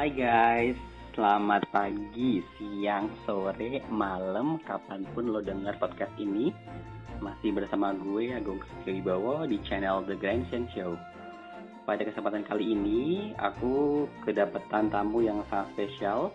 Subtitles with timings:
[0.00, 0.80] Hai guys,
[1.12, 6.48] selamat pagi, siang, sore, malam, kapan pun lo denger podcast ini.
[7.20, 10.96] Masih bersama gue, Agung Wibowo di channel The Grand Shen Show.
[11.84, 16.32] Pada kesempatan kali ini, aku kedapetan tamu yang sangat spesial.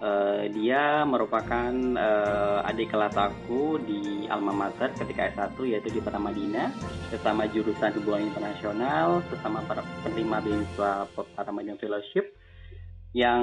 [0.00, 6.32] Uh, dia merupakan uh, adik kelas aku di alma mater ketika S1 yaitu di Pertama
[6.32, 6.72] Madinah
[7.12, 9.60] sesama jurusan hubungan internasional sesama
[10.00, 12.47] penerima beasiswa Pertama Madinah Fellowship
[13.16, 13.42] yang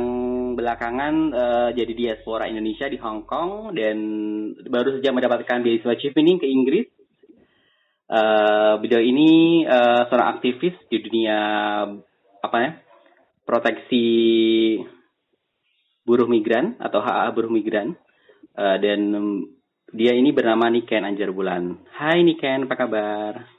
[0.54, 3.98] belakangan uh, jadi diaspora Indonesia di Hong Kong dan
[4.70, 6.88] baru saja mendapatkan beasiswa chevening ke Inggris.
[8.06, 11.38] Uh, beliau ini uh, seorang aktivis di dunia
[12.46, 12.72] apa ya
[13.42, 14.06] proteksi
[16.06, 17.98] buruh migran atau HA buruh migran
[18.54, 19.10] uh, dan
[19.90, 21.82] dia ini bernama Niken Anjar Bulan.
[21.98, 23.55] Hai Niken, apa kabar?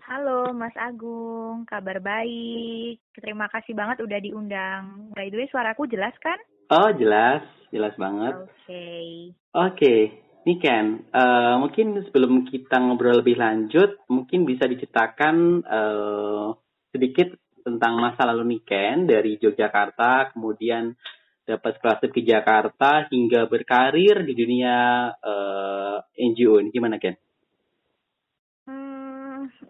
[0.00, 2.96] Halo Mas Agung, kabar baik.
[3.12, 5.12] Terima kasih banget udah diundang.
[5.12, 6.40] By the way, suaraku jelas kan?
[6.72, 8.32] Oh jelas, jelas banget.
[8.32, 8.48] Oke.
[8.64, 9.06] Okay.
[9.52, 10.00] Oke, okay.
[10.42, 16.56] Niken, uh, mungkin sebelum kita ngobrol lebih lanjut, mungkin bisa diceritakan uh,
[16.90, 17.30] sedikit
[17.62, 20.98] tentang masa lalu Niken dari Yogyakarta, kemudian
[21.42, 27.14] dapat scholarship ke Jakarta hingga berkarir di dunia uh, eh, NGO ini gimana Ken?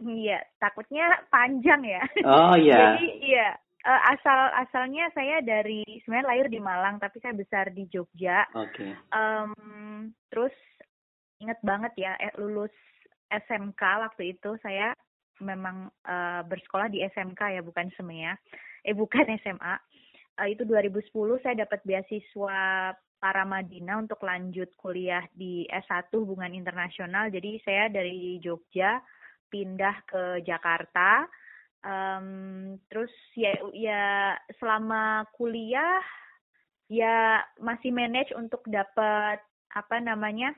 [0.02, 2.02] Iya, takutnya panjang ya.
[2.26, 2.78] Oh iya.
[2.98, 3.54] Jadi iya,
[3.86, 8.46] uh, asal asalnya saya dari sebenarnya lahir di Malang tapi saya besar di Jogja.
[8.54, 8.74] Oke.
[8.74, 8.90] Okay.
[9.14, 10.54] Um, terus
[11.42, 12.72] inget banget ya eh, lulus
[13.30, 14.94] SMK waktu itu saya
[15.42, 18.34] memang uh, bersekolah di SMK ya bukan SEMEA.
[18.86, 19.74] Eh bukan SMA
[20.38, 21.10] uh, itu 2010
[21.42, 27.30] saya dapat beasiswa para Madinah untuk lanjut kuliah di S1 Hubungan Internasional.
[27.30, 28.98] Jadi saya dari Jogja
[29.52, 31.28] pindah ke Jakarta.
[31.82, 34.04] Um, terus ya ya
[34.56, 36.00] selama kuliah
[36.86, 39.42] ya masih manage untuk dapat
[39.74, 40.54] apa namanya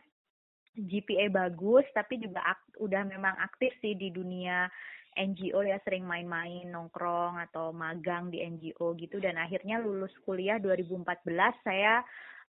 [0.74, 4.66] GPA bagus tapi juga ak udah memang aktif sih di dunia
[5.14, 11.06] NGO ya sering main-main nongkrong atau magang di NGO gitu dan akhirnya lulus kuliah 2014
[11.62, 12.02] saya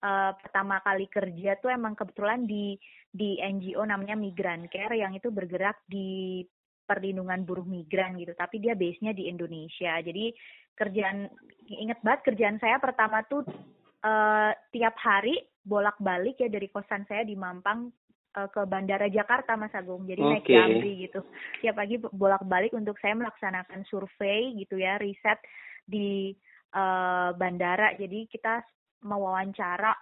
[0.03, 2.77] uh, pertama kali kerja tuh emang kebetulan di
[3.09, 6.43] di NGO namanya Migran Care yang itu bergerak di
[6.83, 10.35] perlindungan buruh migran gitu tapi dia base-nya di Indonesia jadi
[10.77, 11.31] kerjaan
[11.71, 13.47] inget banget kerjaan saya pertama tuh
[14.03, 17.89] uh, tiap hari bolak-balik ya dari kosan saya di Mampang
[18.37, 20.05] uh, ke Bandara Jakarta Mas Agung.
[20.05, 20.33] Jadi okay.
[20.35, 21.21] naik Jambi gitu.
[21.63, 25.39] Tiap pagi bolak-balik untuk saya melaksanakan survei gitu ya, riset
[25.87, 26.35] di
[26.75, 27.95] uh, bandara.
[27.95, 28.61] Jadi kita
[29.03, 29.93] mewawancara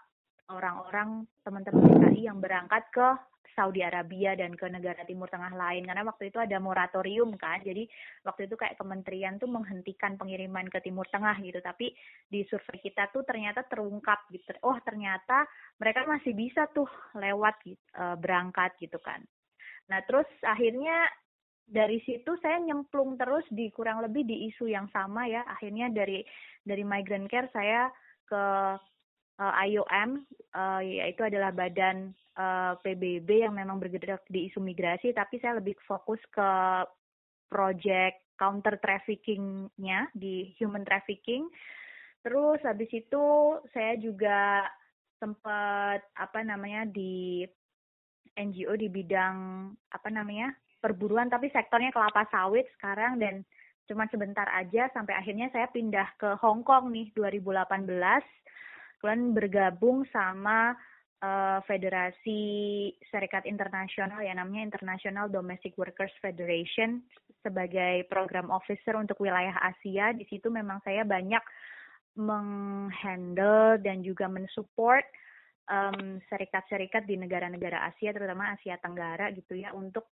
[0.50, 3.08] orang-orang teman-teman DKI yang berangkat ke
[3.50, 5.84] Saudi Arabia dan ke negara Timur Tengah lain.
[5.84, 7.84] Karena waktu itu ada moratorium kan jadi
[8.22, 11.58] waktu itu kayak kementerian tuh menghentikan pengiriman ke Timur Tengah gitu.
[11.58, 11.90] Tapi
[12.30, 14.54] di survei kita tuh ternyata terungkap gitu.
[14.62, 15.44] Oh ternyata
[15.76, 16.88] mereka masih bisa tuh
[17.18, 17.82] lewat gitu,
[18.22, 19.20] berangkat gitu kan.
[19.90, 21.10] Nah terus akhirnya
[21.70, 25.42] dari situ saya nyemplung terus di kurang lebih di isu yang sama ya.
[25.46, 26.22] Akhirnya dari
[26.62, 27.90] dari migrant care saya
[28.30, 28.42] ke
[29.40, 35.40] IOM uh, yaitu adalah badan uh, eh, PBB yang memang bergerak di isu migrasi, tapi
[35.40, 36.50] saya lebih fokus ke
[37.48, 41.48] project counter traffickingnya di human trafficking.
[42.20, 43.24] Terus habis itu
[43.72, 44.68] saya juga
[45.20, 47.44] sempat apa namanya di
[48.36, 53.44] NGO di bidang apa namanya perburuan tapi sektornya kelapa sawit sekarang dan
[53.84, 57.76] cuma sebentar aja sampai akhirnya saya pindah ke Hong Kong nih 2018
[59.00, 60.76] kemudian bergabung sama
[61.24, 62.40] uh, Federasi
[63.08, 67.00] Serikat Internasional yang namanya International Domestic Workers Federation
[67.40, 70.12] sebagai program officer untuk wilayah Asia.
[70.12, 71.40] Di situ memang saya banyak
[72.20, 75.04] menghandle dan juga mensupport
[75.70, 80.04] um, serikat-serikat di negara-negara Asia, terutama Asia Tenggara gitu ya, untuk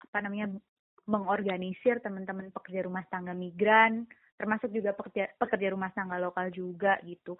[0.00, 0.56] apa namanya
[1.04, 4.08] mengorganisir teman-teman pekerja rumah tangga migran,
[4.40, 7.36] termasuk juga pekerja pekerja rumah tangga lokal juga gitu.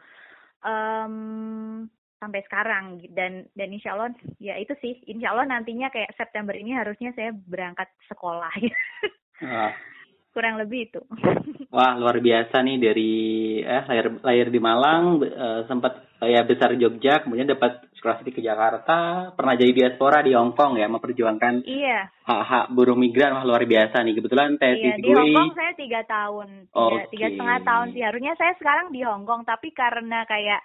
[0.65, 1.93] Um,
[2.25, 6.73] sampai sekarang dan dan insya Allah ya itu sih insya Allah nantinya kayak September ini
[6.73, 8.49] harusnya saya berangkat sekolah
[9.45, 9.77] ah.
[10.35, 11.01] Kurang lebih itu.
[11.75, 13.13] Wah luar biasa nih dari
[13.63, 18.43] eh lahir lahir di Malang uh, sempat uh, ya besar Jogja kemudian dapat sekolah ke
[18.43, 22.11] Jakarta pernah jadi diaspora di Hong Kong ya memperjuangkan iya.
[22.27, 23.39] hak hak buruh migran.
[23.39, 24.15] Wah luar biasa nih.
[24.19, 26.49] Kebetulan tesis iya, di Hong Kong saya tiga tahun.
[26.69, 27.05] Tiga, okay.
[27.15, 28.03] tiga setengah tahun sih.
[28.03, 30.61] Harusnya saya sekarang di Hong Kong tapi karena kayak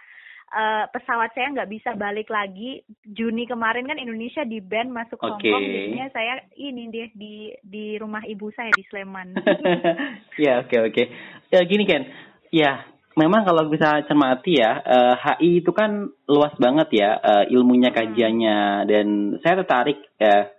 [0.50, 5.30] uh, pesawat saya nggak bisa balik lagi Juni kemarin kan Indonesia di band masuk okay.
[5.30, 9.38] Hong Kong jadinya saya ini deh di di rumah ibu saya di Sleman.
[10.46, 11.06] ya oke okay, oke okay.
[11.54, 12.02] ya gini kan
[12.50, 12.86] ya
[13.18, 17.92] memang kalau bisa cermati ya, uh, eh, HI itu kan luas banget ya uh, ilmunya
[17.92, 17.98] hmm.
[18.00, 18.58] kajiannya
[18.88, 19.08] dan
[19.44, 20.56] saya tertarik ya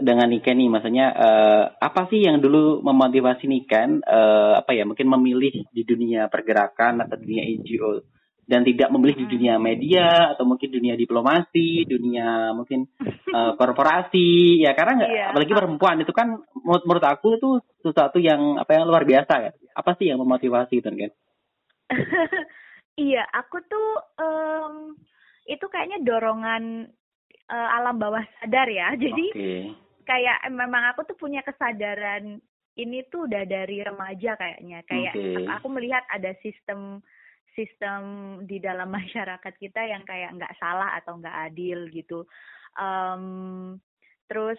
[0.00, 5.06] dengan Niken nih, maksudnya uh, apa sih yang dulu memotivasi Niken uh, apa ya mungkin
[5.06, 8.02] memilih di dunia pergerakan atau dunia NGO
[8.44, 12.84] dan tidak memilih di dunia media atau mungkin dunia diplomasi, dunia mungkin
[13.32, 15.28] uh, korporasi ya karena nggak yeah.
[15.32, 17.50] apalagi perempuan itu kan menurut, menurut aku itu
[17.80, 19.52] sesuatu yang apa yang luar biasa ya.
[19.72, 21.12] Apa sih yang memotivasi itu kan?
[23.08, 23.88] iya, aku tuh
[24.20, 24.96] um,
[25.48, 26.92] itu kayaknya dorongan
[27.48, 28.92] uh, alam bawah sadar ya.
[29.04, 29.62] Jadi okay.
[30.04, 32.40] kayak memang aku tuh punya kesadaran
[32.74, 34.84] ini tuh udah dari remaja kayaknya.
[34.84, 35.48] Kayak okay.
[35.48, 37.00] aku melihat ada sistem
[37.54, 38.02] sistem
[38.44, 42.26] di dalam masyarakat kita yang kayak nggak salah atau nggak adil gitu.
[42.74, 43.78] Um,
[44.26, 44.58] terus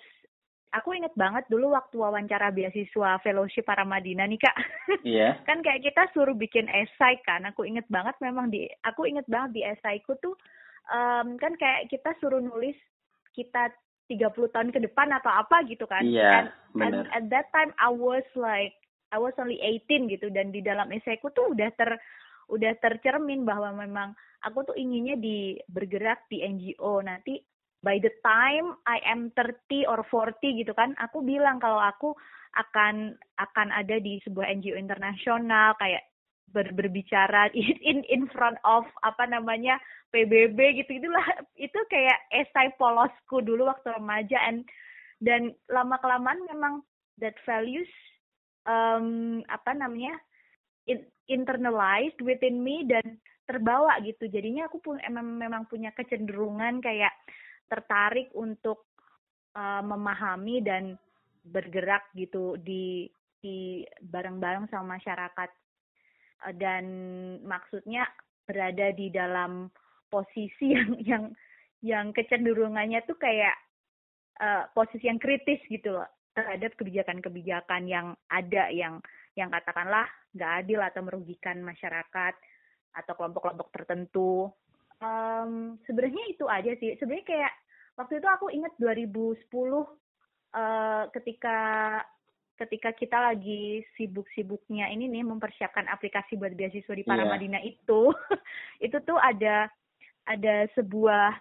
[0.76, 4.58] aku inget banget dulu waktu wawancara beasiswa fellowship para Madinah nih kak.
[5.06, 5.20] Iya.
[5.22, 5.34] Yeah.
[5.46, 7.48] kan kayak kita suruh bikin esai kan.
[7.48, 10.36] Aku inget banget memang di aku inget banget di esaiku tuh
[10.92, 12.76] um, kan kayak kita suruh nulis
[13.32, 13.72] kita
[14.10, 16.04] 30 tahun ke depan atau apa gitu kan.
[16.04, 16.52] Iya.
[16.76, 18.76] Yeah, and, and at that time I was like
[19.14, 21.96] I was only 18 gitu dan di dalam esaiku tuh udah ter
[22.50, 24.14] udah tercermin bahwa memang
[24.46, 27.42] aku tuh inginnya di bergerak di NGO nanti
[27.86, 32.18] by the time I am 30 or 40 gitu kan, aku bilang kalau aku
[32.58, 36.02] akan akan ada di sebuah NGO internasional kayak
[36.50, 39.78] ber, berbicara in in front of apa namanya
[40.10, 41.26] PBB gitu itulah
[41.70, 44.42] itu kayak esai polosku dulu waktu remaja.
[44.50, 44.66] And
[45.22, 46.74] dan lama kelamaan memang
[47.22, 47.88] that values
[48.66, 50.18] um, apa namanya
[51.30, 54.26] internalized within me dan terbawa gitu.
[54.30, 57.14] Jadinya aku pun emang memang punya kecenderungan kayak
[57.70, 58.90] tertarik untuk
[59.58, 60.98] uh, memahami dan
[61.46, 63.10] bergerak gitu di
[63.42, 65.50] di bareng-bareng sama masyarakat.
[66.46, 66.86] Uh, dan
[67.46, 68.10] maksudnya
[68.46, 69.70] berada di dalam
[70.10, 71.24] posisi yang yang
[71.86, 73.54] yang kecenderungannya tuh kayak
[74.42, 79.00] uh, posisi yang kritis gitu loh terhadap kebijakan-kebijakan yang ada yang
[79.36, 82.34] yang katakanlah nggak adil atau merugikan masyarakat
[82.96, 84.48] atau kelompok-kelompok tertentu
[85.04, 87.54] um, sebenarnya itu aja sih sebenarnya kayak
[88.00, 89.84] waktu itu aku ingat 2010 uh,
[91.12, 91.58] ketika
[92.56, 97.76] ketika kita lagi sibuk-sibuknya ini nih mempersiapkan aplikasi buat beasiswa di Paramadina yeah.
[97.76, 98.02] itu
[98.86, 99.68] itu tuh ada
[100.24, 101.36] ada sebuah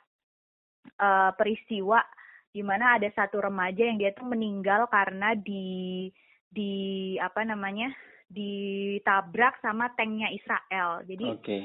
[0.98, 2.02] uh, peristiwa
[2.50, 6.06] di mana ada satu remaja yang dia tuh meninggal karena di
[6.54, 7.90] di apa namanya
[8.30, 11.02] ditabrak sama tanknya Israel.
[11.02, 11.62] Jadi okay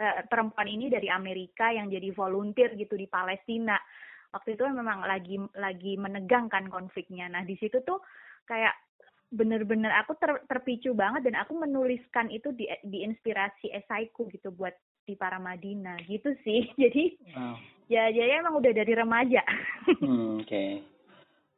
[0.00, 3.78] uh, perempuan ini dari Amerika yang jadi volunteer gitu di Palestina.
[4.34, 7.30] Waktu itu memang lagi lagi menegangkan konfliknya.
[7.30, 8.02] Nah di situ tuh
[8.50, 8.74] kayak
[9.34, 14.74] bener-bener aku ter, terpicu banget dan aku menuliskan itu di di inspirasi esaiku gitu buat
[15.06, 16.66] di para Madinah gitu sih.
[16.82, 17.54] Jadi wow.
[17.92, 19.42] ya jadi emang udah dari remaja.
[20.00, 20.64] Hmm, oke.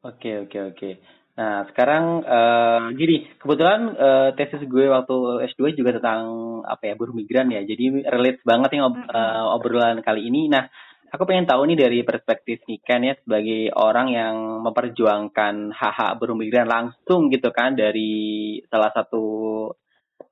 [0.02, 0.90] Oke oke oke.
[1.36, 6.24] Nah, sekarang uh, gini, kebetulan uh, tesis gue waktu S2 juga tentang
[6.64, 7.60] apa ya buruh migran ya.
[7.60, 10.48] Jadi relate banget nih ob, uh, obrolan kali ini.
[10.48, 10.64] Nah,
[11.12, 14.34] aku pengen tahu nih dari perspektif Niken ya sebagai orang yang
[14.64, 19.24] memperjuangkan hak-hak buruh migran langsung gitu kan dari salah satu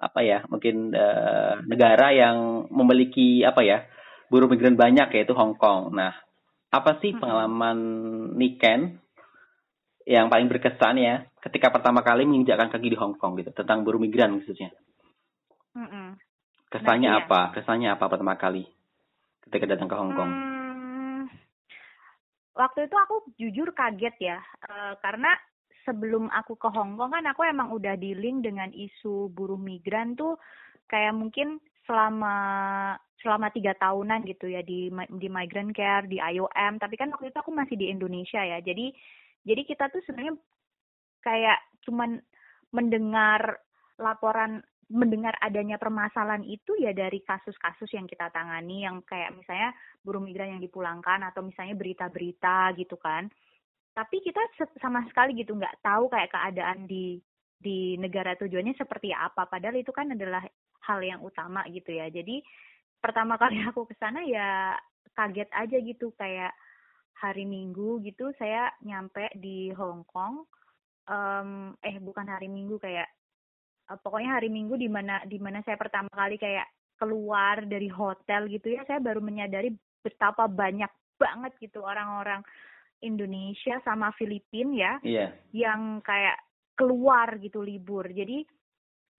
[0.01, 3.85] apa ya mungkin uh, negara yang memiliki apa ya
[4.33, 5.93] buruh migran banyak yaitu Hong Kong.
[5.93, 6.17] Nah,
[6.73, 7.77] apa sih pengalaman
[8.41, 9.04] Niken
[10.05, 14.01] yang paling berkesan ya ketika pertama kali menginjakkan kaki di Hong Kong gitu tentang buruh
[14.01, 14.73] migran khususnya.
[15.73, 16.07] Mm -mm.
[16.69, 17.41] Kesannya nah, apa?
[17.57, 18.69] Kesannya apa pertama kali
[19.49, 20.31] ketika datang ke Hong Kong?
[20.31, 21.21] Hmm,
[22.53, 25.33] waktu itu aku jujur kaget ya uh, karena
[25.89, 30.37] sebelum aku ke Hong Kong kan aku emang udah dealing dengan isu buruh migran tuh
[30.89, 32.37] kayak mungkin selama
[33.21, 37.39] selama tiga tahunan gitu ya di di migrant care di IOM tapi kan waktu itu
[37.41, 38.93] aku masih di Indonesia ya jadi
[39.45, 40.37] jadi kita tuh sebenarnya
[41.21, 42.21] kayak cuman
[42.73, 43.61] mendengar
[44.01, 49.73] laporan mendengar adanya permasalahan itu ya dari kasus-kasus yang kita tangani yang kayak misalnya
[50.05, 53.33] buruh migran yang dipulangkan atau misalnya berita-berita gitu kan.
[53.95, 54.43] Tapi kita
[54.83, 57.17] sama sekali gitu nggak tahu kayak keadaan di
[57.57, 59.49] di negara tujuannya seperti apa.
[59.49, 60.45] Padahal itu kan adalah
[60.85, 62.13] hal yang utama gitu ya.
[62.13, 62.45] Jadi
[63.01, 64.77] pertama kali aku ke sana ya
[65.17, 66.53] kaget aja gitu kayak
[67.21, 70.45] hari Minggu gitu saya nyampe di Hong Kong
[71.09, 73.09] um, eh bukan hari Minggu kayak
[73.91, 76.67] uh, pokoknya hari Minggu di mana di mana saya pertama kali kayak
[76.99, 82.43] keluar dari hotel gitu ya saya baru menyadari betapa banyak banget gitu orang-orang
[83.03, 85.31] Indonesia sama Filipina ya yeah.
[85.53, 86.39] yang kayak
[86.75, 88.43] keluar gitu libur jadi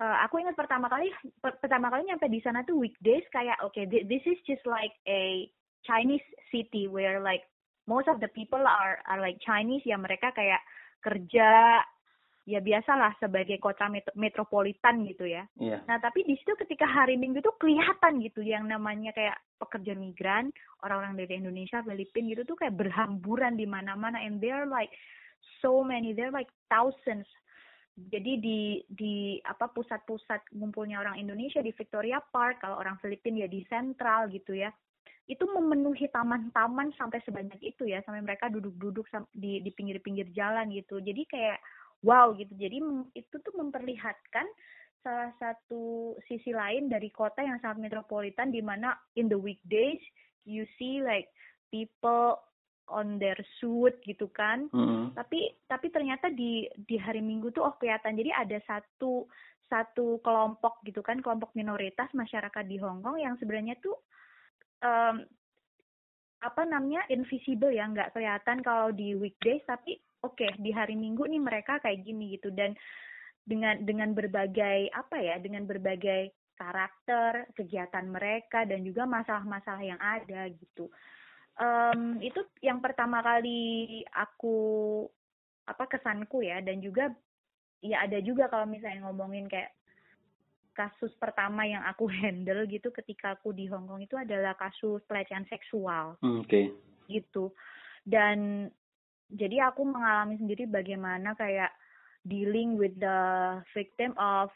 [0.02, 3.76] uh, aku ingat pertama kali per pertama kali nyampe di sana tuh weekdays kayak oke
[3.76, 5.48] okay, this is just like a
[5.86, 7.46] Chinese city where like
[7.86, 10.62] most of the people are are like Chinese ya mereka kayak
[11.02, 11.82] kerja
[12.46, 15.50] ya biasalah sebagai kota met metropolitan gitu ya.
[15.58, 15.82] Yeah.
[15.90, 20.54] Nah tapi di situ ketika hari Minggu tuh kelihatan gitu yang namanya kayak pekerja migran,
[20.86, 24.94] orang-orang dari Indonesia, Filipina gitu tuh kayak berhamburan di mana-mana and they're like
[25.58, 27.26] so many, they're like thousands.
[27.98, 33.50] Jadi di di apa pusat-pusat ngumpulnya orang Indonesia di Victoria Park, kalau orang Filipina ya
[33.50, 34.70] di Central gitu ya.
[35.26, 41.02] Itu memenuhi taman-taman sampai sebanyak itu ya, sampai mereka duduk-duduk di di pinggir-pinggir jalan gitu.
[41.02, 41.60] Jadi kayak
[42.06, 42.78] wow gitu jadi
[43.18, 44.46] itu tuh memperlihatkan
[45.02, 50.02] salah satu sisi lain dari kota yang sangat metropolitan di mana in the weekdays
[50.46, 51.30] you see like
[51.70, 52.38] people
[52.90, 55.14] on their suit gitu kan mm-hmm.
[55.18, 59.26] tapi tapi ternyata di di hari minggu tuh oh kelihatan jadi ada satu
[59.66, 63.98] satu kelompok gitu kan kelompok minoritas masyarakat di Hong Kong yang sebenarnya tuh
[64.84, 65.24] um,
[66.46, 71.26] apa namanya invisible ya nggak kelihatan kalau di weekdays tapi oke okay, di hari Minggu
[71.26, 72.54] nih mereka kayak gini gitu.
[72.54, 72.74] Dan
[73.46, 80.50] dengan dengan berbagai apa ya dengan berbagai karakter kegiatan mereka dan juga masalah-masalah yang ada
[80.50, 80.90] gitu.
[81.56, 84.58] Um, itu yang pertama kali aku
[85.66, 86.62] apa kesanku ya.
[86.62, 87.14] Dan juga
[87.86, 89.72] ya ada juga kalau misalnya ngomongin kayak
[90.76, 95.48] kasus pertama yang aku handle gitu ketika aku di Hong Kong itu adalah kasus pelecehan
[95.48, 96.20] seksual.
[96.20, 96.52] Hmm, oke.
[96.52, 96.66] Okay.
[97.08, 97.50] Gitu.
[98.04, 98.70] Dan
[99.32, 101.74] jadi aku mengalami sendiri bagaimana kayak
[102.28, 103.20] dealing with the
[103.74, 104.54] victim of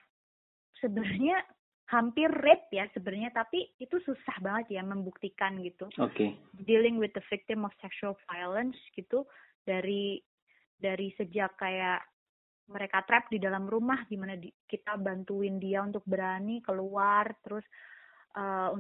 [0.78, 1.42] sebenarnya
[1.90, 5.90] hampir rape ya sebenarnya tapi itu susah banget ya membuktikan gitu.
[5.98, 6.14] Oke.
[6.14, 6.30] Okay.
[6.70, 9.26] Dealing with the victim of sexual violence gitu
[9.66, 10.22] dari
[10.78, 12.06] dari sejak kayak
[12.70, 17.66] mereka trap di dalam rumah gimana di, kita bantuin dia untuk berani keluar terus
[18.38, 18.78] uh,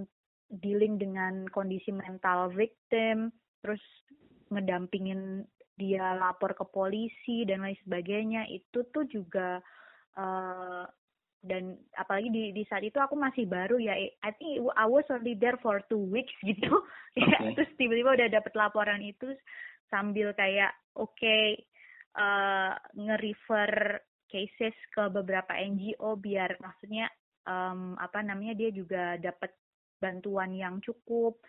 [0.49, 3.81] dealing dengan kondisi mental victim terus
[4.49, 5.45] ngedampingin
[5.79, 9.61] dia lapor ke polisi dan lain sebagainya itu tuh juga
[10.17, 10.83] uh,
[11.39, 15.39] dan apalagi di di saat itu aku masih baru ya I think I was only
[15.39, 16.83] there for two weeks gitu
[17.15, 17.23] okay.
[17.23, 19.31] ya terus tiba-tiba udah dapet laporan itu
[19.87, 21.63] sambil kayak oke okay,
[22.17, 27.09] uh, nge-refer cases ke beberapa NGO biar maksudnya
[27.49, 29.51] um, apa namanya dia juga dapat
[29.97, 31.41] bantuan yang cukup.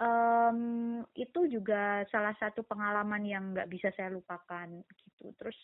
[0.00, 5.30] Um, itu juga salah satu pengalaman yang nggak bisa saya lupakan gitu.
[5.36, 5.58] Terus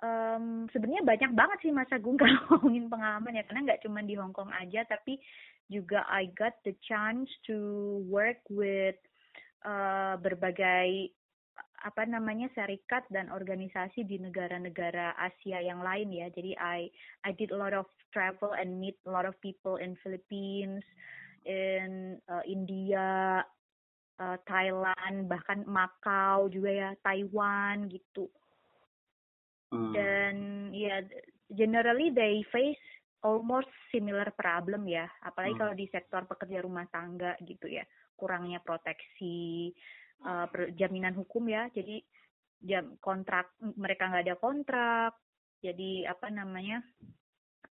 [0.00, 3.44] um, sebenarnya banyak banget sih masa gue kalau ngomongin pengalaman ya.
[3.48, 5.18] Karena nggak cuma di Hong Kong aja tapi
[5.70, 7.56] juga I got the chance to
[8.10, 8.98] work with
[9.66, 11.14] uh, berbagai
[11.80, 16.28] apa namanya serikat dan organisasi di negara-negara Asia yang lain ya.
[16.28, 16.92] Jadi I
[17.24, 20.84] I did a lot of travel and meet a lot of people in Philippines,
[21.48, 23.40] in uh, India,
[24.20, 28.28] uh, Thailand, bahkan Macau juga ya, Taiwan gitu.
[29.72, 29.94] Hmm.
[29.94, 30.34] Dan
[30.76, 31.00] ya
[31.54, 32.80] generally they face
[33.24, 35.60] almost similar problem ya, apalagi hmm.
[35.60, 37.84] kalau di sektor pekerja rumah tangga gitu ya,
[38.16, 39.72] kurangnya proteksi,
[40.24, 40.46] uh,
[40.76, 42.02] jaminan hukum ya, jadi
[42.60, 45.12] jam kontrak mereka nggak ada kontrak,
[45.64, 46.84] jadi apa namanya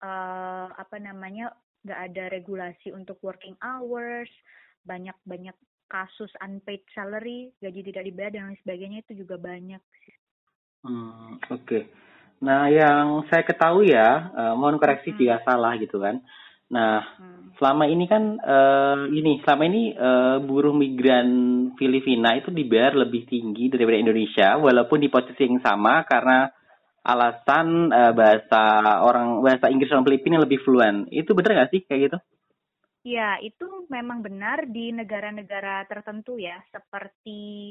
[0.03, 1.55] uh, apa namanya
[1.87, 4.31] nggak ada regulasi untuk working hours,
[4.83, 5.55] banyak banyak
[5.87, 9.83] kasus unpaid salary, gaji tidak dibayar dan lain sebagainya itu juga banyak.
[10.83, 11.63] Hmm, Oke.
[11.63, 11.83] Okay.
[12.37, 15.19] Nah, yang saya ketahui ya, uh, mohon koreksi hmm.
[15.19, 16.21] jika salah gitu kan.
[16.67, 17.55] Nah, hmm.
[17.63, 21.29] selama ini kan uh, ini selama ini uh, buruh migran
[21.79, 26.51] Filipina itu dibayar lebih tinggi daripada Indonesia, walaupun di posisi yang sama karena
[27.07, 28.63] alasan uh, bahasa
[28.99, 31.07] orang bahasa Inggris orang Filipina lebih fluent.
[31.15, 32.19] Itu benar nggak sih kayak gitu?
[33.07, 37.71] Ya, itu memang benar di negara-negara tertentu ya, seperti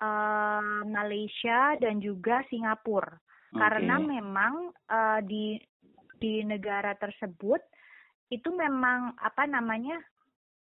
[0.00, 3.20] uh, Malaysia dan juga Singapura.
[3.52, 3.60] Okay.
[3.60, 5.60] Karena memang uh, di
[6.16, 7.60] di negara tersebut
[8.30, 9.98] itu memang apa namanya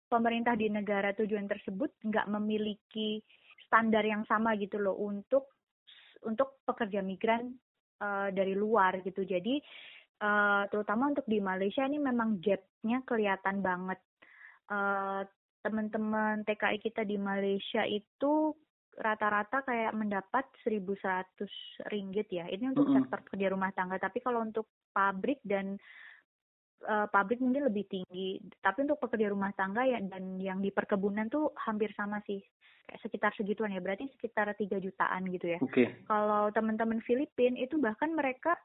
[0.08, 3.20] pemerintah di negara tujuan tersebut nggak memiliki
[3.68, 5.54] standar yang sama gitu loh untuk
[6.26, 7.54] untuk pekerja migran
[8.02, 9.22] uh, dari luar gitu.
[9.22, 9.60] Jadi
[10.24, 14.00] uh, terutama untuk di Malaysia ini memang gapnya kelihatan banget.
[14.66, 15.22] Uh,
[15.60, 18.56] teman-teman TKI kita di Malaysia itu
[18.96, 22.48] rata-rata kayak mendapat 1.100 ringgit ya.
[22.48, 22.98] Ini untuk mm -hmm.
[23.04, 24.00] sektor kerja rumah tangga.
[24.00, 25.76] Tapi kalau untuk pabrik dan
[26.86, 28.40] uh, pabrik mungkin lebih tinggi.
[28.60, 32.40] Tapi untuk pekerja rumah tangga ya dan yang di perkebunan tuh hampir sama sih.
[32.86, 33.82] Kayak sekitar segituan ya.
[33.82, 35.58] Berarti sekitar 3 jutaan gitu ya.
[35.60, 36.04] Okay.
[36.08, 38.56] Kalau teman-teman Filipin itu bahkan mereka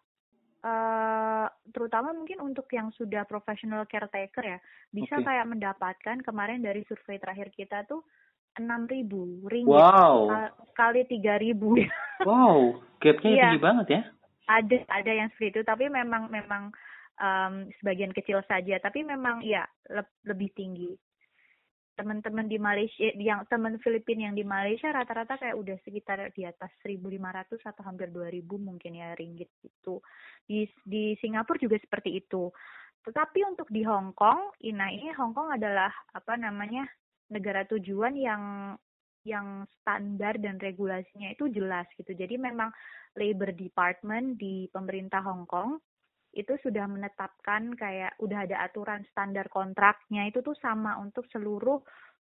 [0.66, 5.26] uh, terutama mungkin untuk yang sudah professional caretaker ya bisa okay.
[5.26, 8.02] kayak mendapatkan kemarin dari survei terakhir kita tuh
[8.58, 10.50] enam ribu ringgit wow.
[10.74, 11.78] kali tiga ribu
[12.28, 13.42] wow gapnya yeah.
[13.52, 14.02] tinggi banget ya
[14.46, 16.74] ada ada yang seperti itu tapi memang memang
[17.20, 18.80] um, sebagian kecil saja.
[18.80, 20.92] Tapi memang ya le lebih tinggi.
[21.96, 26.68] Teman-teman di Malaysia yang teman Filipina yang di Malaysia rata-rata kayak udah sekitar di atas
[26.84, 30.04] 1.500 atau hampir 2.000 mungkin ya ringgit itu
[30.44, 32.52] di di Singapura juga seperti itu.
[33.08, 36.84] Tetapi untuk di Hong Kong Ina ini Hong Kong adalah apa namanya
[37.32, 38.76] negara tujuan yang
[39.26, 42.14] yang standar dan regulasinya itu jelas gitu.
[42.14, 42.70] Jadi memang
[43.18, 45.82] Labor Department di pemerintah Hong Kong
[46.36, 51.80] itu sudah menetapkan kayak udah ada aturan standar kontraknya itu tuh sama untuk seluruh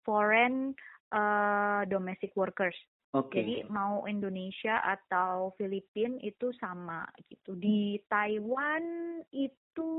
[0.07, 0.71] foreign
[1.11, 2.75] uh, domestic workers.
[3.11, 3.39] Okay.
[3.39, 7.55] Jadi mau Indonesia atau Filipina itu sama gitu.
[7.55, 8.83] Di Taiwan
[9.31, 9.91] itu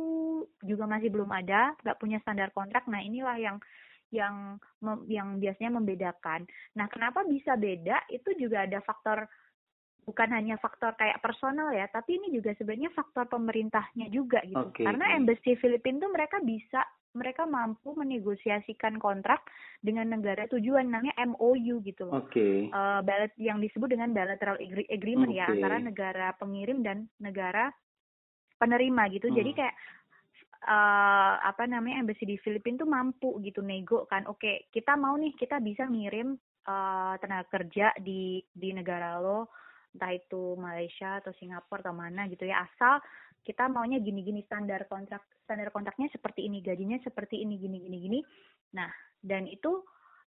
[0.60, 2.84] juga masih belum ada, nggak punya standar kontrak.
[2.88, 3.56] Nah inilah yang
[4.08, 4.56] yang
[5.08, 6.48] yang biasanya membedakan.
[6.76, 8.08] Nah kenapa bisa beda?
[8.08, 9.28] Itu juga ada faktor
[10.08, 14.72] bukan hanya faktor kayak personal ya, tapi ini juga sebenarnya faktor pemerintahnya juga gitu.
[14.72, 14.88] Okay.
[14.88, 16.80] Karena embassy Filipina tuh mereka bisa
[17.12, 19.44] mereka mampu menegosiasikan kontrak
[19.84, 22.24] dengan negara tujuan namanya MOU gitu loh.
[22.24, 22.68] Oke.
[22.68, 22.72] Okay.
[22.72, 24.56] Uh, yang disebut dengan bilateral
[24.88, 25.40] agreement okay.
[25.44, 27.68] ya antara negara pengirim dan negara
[28.56, 29.28] penerima gitu.
[29.28, 29.36] Hmm.
[29.36, 29.74] Jadi kayak
[30.68, 34.24] uh, apa namanya embassy di Filipina tuh mampu gitu nego kan.
[34.24, 36.36] Oke, okay, kita mau nih kita bisa ngirim
[36.68, 39.48] uh, tenaga kerja di di negara lo
[39.94, 43.00] entah itu Malaysia atau Singapura atau mana gitu ya asal
[43.42, 48.20] kita maunya gini-gini standar kontrak standar kontraknya seperti ini gajinya seperti ini gini gini
[48.76, 48.90] nah
[49.24, 49.82] dan itu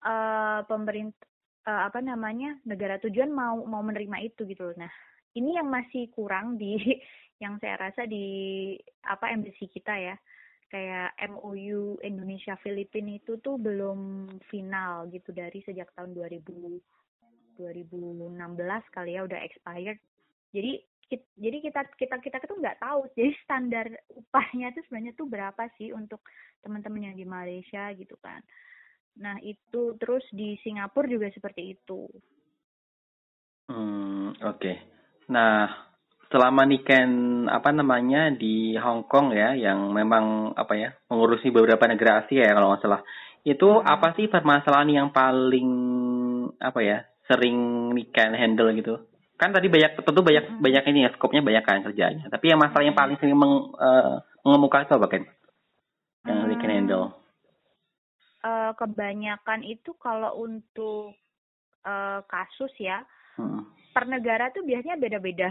[0.02, 1.26] uh, pemerintah
[1.64, 4.90] uh, apa namanya negara tujuan mau mau menerima itu gitu nah
[5.34, 6.78] ini yang masih kurang di
[7.42, 10.16] yang saya rasa di apa embassy kita ya.
[10.64, 16.43] Kayak MOU Indonesia Filipina itu tuh belum final gitu dari sejak tahun 2000
[17.56, 18.34] 2016
[18.90, 19.99] kali ya udah expired.
[20.54, 25.62] Jadi jadi kita kita kita itu nggak tahu jadi standar upahnya itu sebenarnya tuh berapa
[25.76, 26.21] sih untuk
[26.64, 28.40] teman-teman yang di Malaysia gitu kan
[29.14, 32.08] nah itu terus di Singapura juga seperti itu
[33.71, 34.76] hmm oke okay.
[35.30, 35.71] nah
[36.32, 42.26] selama niken apa namanya di Hong Kong ya yang memang apa ya mengurusi beberapa negara
[42.26, 43.02] Asia ya kalau nggak salah
[43.45, 43.86] itu hmm.
[43.86, 45.71] apa sih permasalahan yang paling
[46.58, 47.58] apa ya sering
[48.13, 49.00] can handle gitu
[49.34, 50.60] kan tadi banyak tentu banyak hmm.
[50.63, 54.23] banyak ini ya skopnya banyak kan kerjanya tapi yang masalah yang paling sering meng, uh,
[54.47, 55.23] mengemuka itu apa kan
[56.25, 56.60] yang hmm.
[56.63, 57.06] can handle
[58.47, 61.19] uh, kebanyakan itu kalau untuk
[61.82, 63.02] uh, kasus ya
[63.41, 63.67] hmm.
[63.91, 65.50] per negara tuh biasanya beda-beda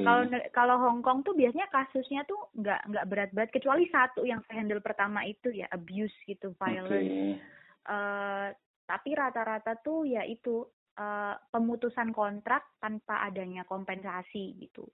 [0.00, 0.48] kalau okay.
[0.56, 4.80] kalau Hong Kong tuh biasanya kasusnya tuh nggak nggak berat-berat kecuali satu yang saya handle
[4.80, 7.36] pertama itu ya abuse gitu violence okay.
[7.84, 8.48] uh,
[8.88, 10.64] tapi rata-rata tuh ya itu
[11.00, 14.84] uh, pemutusan kontrak tanpa adanya kompensasi gitu.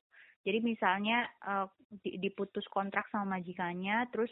[0.46, 1.66] Jadi misalnya uh,
[1.98, 4.30] diputus kontrak sama majikannya, terus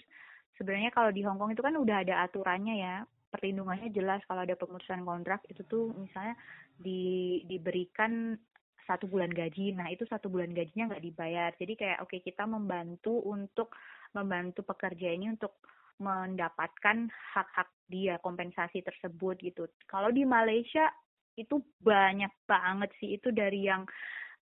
[0.55, 2.97] sebenarnya kalau di Hong Kong itu kan udah ada aturannya ya,
[3.35, 6.39] perlindungannya jelas kalau ada pemutusan kontrak itu tuh misalnya
[6.79, 8.39] di diberikan
[8.87, 11.51] satu bulan gaji, nah itu satu bulan gajinya nggak dibayar.
[11.59, 13.75] Jadi kayak oke okay, kita membantu untuk
[14.15, 15.59] membantu pekerja ini untuk
[15.99, 19.67] mendapatkan hak-hak dia kompensasi tersebut gitu.
[19.91, 20.91] Kalau di Malaysia
[21.35, 23.19] itu banyak banget sih.
[23.19, 23.87] Itu dari yang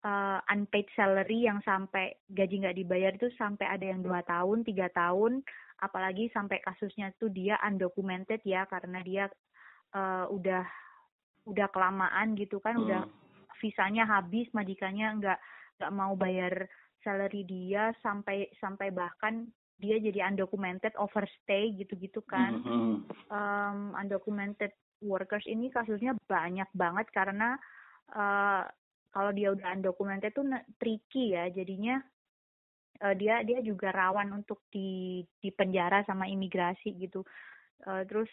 [0.07, 4.91] uh, unpaid salary yang sampai gaji nggak dibayar itu sampai ada yang dua tahun tiga
[4.95, 5.43] tahun.
[5.83, 9.29] Apalagi sampai kasusnya tuh dia undocumented ya karena dia
[9.93, 10.65] uh, udah
[11.47, 12.81] udah kelamaan gitu kan.
[12.81, 12.85] Hmm.
[12.87, 13.03] udah
[13.57, 15.39] visanya habis majikannya nggak
[15.81, 16.69] nggak mau bayar
[17.01, 22.61] salary dia sampai sampai bahkan dia jadi undocumented overstay gitu-gitu kan.
[22.61, 22.95] Mm -hmm.
[23.29, 24.73] um, undocumented
[25.05, 27.61] workers ini kasusnya banyak banget karena
[28.17, 28.65] uh,
[29.13, 30.45] kalau dia udah undocumented tuh
[30.81, 32.01] tricky ya jadinya.
[32.97, 37.21] Uh, dia dia juga rawan untuk di di penjara sama imigrasi gitu.
[37.85, 38.33] Uh, terus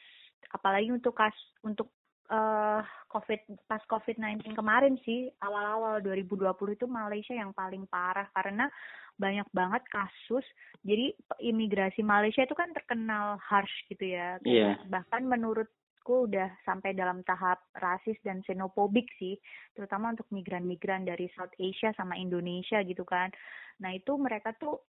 [0.56, 1.36] apalagi untuk kas
[1.68, 1.92] untuk
[2.30, 2.82] uh,
[3.12, 8.70] covid pas covid 19 kemarin sih awal-awal 2020 itu Malaysia yang paling parah karena
[9.14, 10.46] banyak banget kasus
[10.82, 14.78] jadi imigrasi Malaysia itu kan terkenal harsh gitu ya yeah.
[14.90, 15.70] bahkan menurut
[16.04, 19.40] menurutku udah sampai dalam tahap rasis dan xenophobic sih,
[19.72, 23.32] terutama untuk migran-migran dari South Asia sama Indonesia gitu kan.
[23.80, 24.84] Nah itu mereka tuh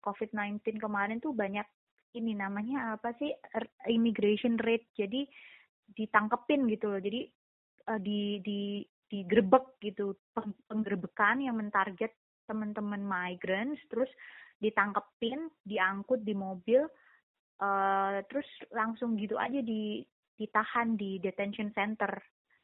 [0.00, 1.68] COVID-19 kemarin tuh banyak
[2.16, 3.28] ini namanya apa sih
[3.92, 5.28] immigration rate, jadi
[5.94, 7.28] ditangkepin gitu loh, jadi
[7.92, 10.16] uh, di di digerebek gitu.
[10.66, 12.10] Penggerbekan yang mentarget
[12.46, 14.10] teman-teman migrants terus
[14.62, 16.86] ditangkepin diangkut di mobil
[17.60, 20.00] uh, terus langsung gitu aja di
[20.38, 22.12] ditahan di detention center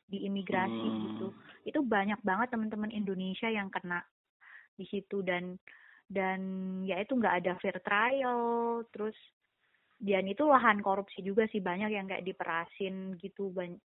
[0.06, 1.00] di imigrasi hmm.
[1.08, 1.26] gitu
[1.66, 4.02] itu banyak banget teman-teman Indonesia yang kena
[4.76, 5.20] di situ.
[5.22, 5.56] Dan
[6.12, 6.40] dan
[6.84, 9.16] ya itu nggak ada fair trial terus
[10.02, 13.78] dan itu lahan korupsi juga sih banyak yang kayak diperasin gitu banyak,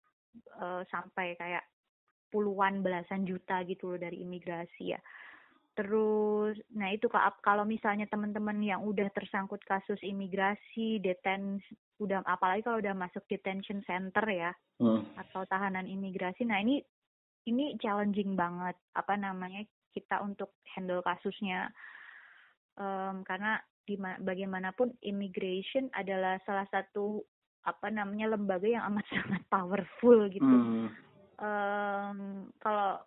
[0.56, 1.68] uh, sampai kayak
[2.32, 5.00] puluhan belasan juta gitu loh dari imigrasi ya
[5.76, 7.12] terus nah itu
[7.44, 11.60] kalau misalnya teman-teman yang udah tersangkut kasus imigrasi deten
[12.00, 15.04] udah apalagi kalau udah masuk detention center ya hmm.
[15.20, 16.80] atau tahanan imigrasi nah ini
[17.44, 21.68] ini challenging banget apa namanya kita untuk handle kasusnya
[22.80, 23.60] um, karena
[24.22, 27.22] bagaimanapun immigration adalah salah satu
[27.66, 30.46] apa namanya lembaga yang amat sangat powerful gitu.
[30.46, 30.88] Hmm.
[31.42, 32.20] um,
[32.62, 33.02] kalau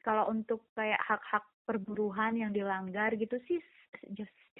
[0.00, 3.60] kalau untuk kayak hak-hak perburuhan yang dilanggar gitu sih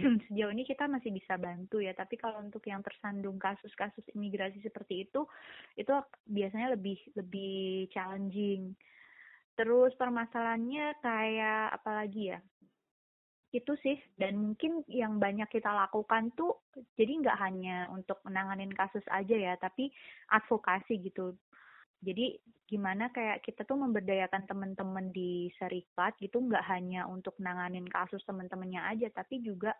[0.26, 1.92] sejauh ini kita masih bisa bantu ya.
[1.92, 5.26] Tapi kalau untuk yang tersandung kasus-kasus imigrasi seperti itu
[5.76, 5.92] itu
[6.26, 8.74] biasanya lebih lebih challenging.
[9.54, 12.38] Terus permasalahannya kayak apalagi ya
[13.50, 13.98] itu sih.
[14.14, 16.62] Dan mungkin yang banyak kita lakukan tuh
[16.94, 19.90] jadi nggak hanya untuk menanganin kasus aja ya tapi
[20.30, 21.34] advokasi gitu.
[22.00, 22.38] Jadi
[22.70, 28.78] gimana kayak kita tuh memberdayakan teman-teman di serikat gitu nggak hanya untuk nanganin kasus teman-temannya
[28.94, 29.74] aja tapi juga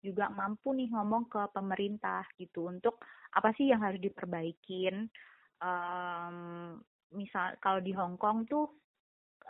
[0.00, 2.96] juga mampu nih ngomong ke pemerintah gitu untuk
[3.36, 5.12] apa sih yang harus diperbaikin.
[5.60, 6.80] Um,
[7.12, 8.80] misal kalau di Hong Kong tuh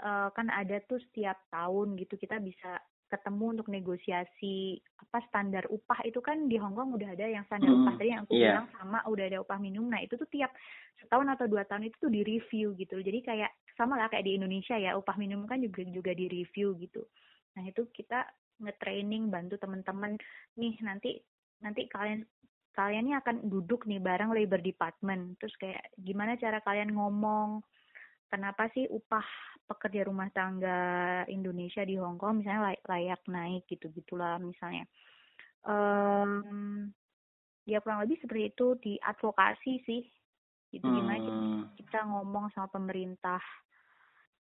[0.02, 6.07] uh, kan ada tuh setiap tahun gitu kita bisa ketemu untuk negosiasi apa standar upah
[6.07, 8.55] itu kan di Hong Kong udah ada yang standar hmm, upah tadi yang aku yeah.
[8.55, 9.90] bilang sama udah ada upah minimum.
[9.90, 10.55] Nah itu tuh tiap
[11.03, 14.37] setahun atau dua tahun itu tuh di review gitu jadi kayak sama lah kayak di
[14.38, 17.03] Indonesia ya upah minimum kan juga juga di review gitu.
[17.59, 18.31] Nah itu kita
[18.62, 20.14] nge-training bantu teman-teman.
[20.61, 21.18] Nih nanti
[21.59, 22.23] nanti kalian
[22.70, 25.35] kalian ini akan duduk nih bareng labor department.
[25.42, 27.59] Terus kayak gimana cara kalian ngomong
[28.31, 29.27] kenapa sih upah
[29.70, 34.90] pekerja rumah tangga Indonesia di Hong Kong misalnya layak naik gitu gitulah misalnya
[35.62, 36.90] um,
[37.62, 40.02] ya kurang lebih seperti itu di advokasi sih
[40.70, 41.78] itu gimana hmm.
[41.78, 43.38] kita, ngomong sama pemerintah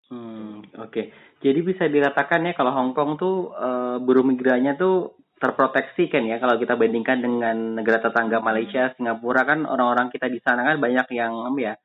[0.10, 0.90] Hmm, oke.
[0.90, 1.06] Okay.
[1.38, 6.42] Jadi bisa dikatakan ya kalau Hong Kong tuh uh, buruh migrannya tuh terproteksi kan ya
[6.42, 11.14] kalau kita bandingkan dengan negara tetangga Malaysia, Singapura kan orang-orang kita di sana kan banyak
[11.14, 11.78] yang ya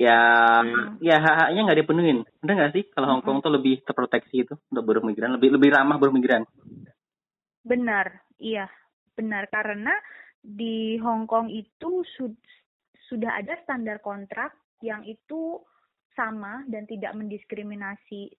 [0.00, 0.18] ya
[0.64, 0.98] hmm.
[1.04, 3.44] ya hak-haknya nggak dipenuhin benar nggak sih kalau Hong Kong hmm.
[3.44, 6.48] tuh lebih terproteksi itu untuk buruh migran lebih lebih ramah buruh migran
[7.62, 8.66] benar iya
[9.12, 9.92] benar karena
[10.42, 12.34] di Hong Kong itu sud
[13.06, 15.60] sudah ada standar kontrak yang itu
[16.12, 18.36] sama dan tidak mendiskriminasi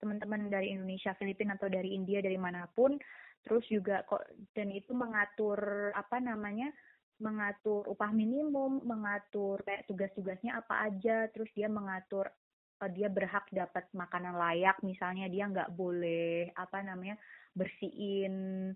[0.00, 2.96] teman-teman dari Indonesia, Filipina atau dari India dari mana pun.
[3.44, 4.24] Terus juga kok
[4.56, 6.72] dan itu mengatur apa namanya
[7.24, 12.28] mengatur upah minimum, mengatur kayak tugas-tugasnya apa aja, terus dia mengatur
[12.84, 17.16] uh, dia berhak dapat makanan layak, misalnya dia nggak boleh apa namanya
[17.56, 18.68] bersihin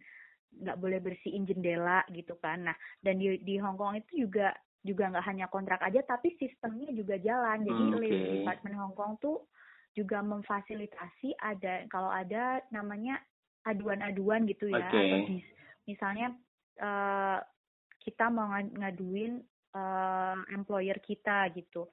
[0.48, 2.72] nggak boleh bersihin jendela gitu kan.
[2.72, 6.88] Nah dan di di Hong Kong itu juga juga nggak hanya kontrak aja, tapi sistemnya
[6.96, 7.68] juga jalan.
[7.68, 8.00] Jadi okay.
[8.00, 9.44] Labor Department Hong Kong tuh
[9.92, 13.20] juga memfasilitasi ada kalau ada namanya
[13.68, 14.96] aduan-aduan gitu ya, okay.
[14.96, 15.18] atau
[15.84, 16.32] misalnya
[16.80, 17.42] uh,
[18.00, 19.42] kita mau ngaduin
[19.74, 21.86] uh, employer kita gitu.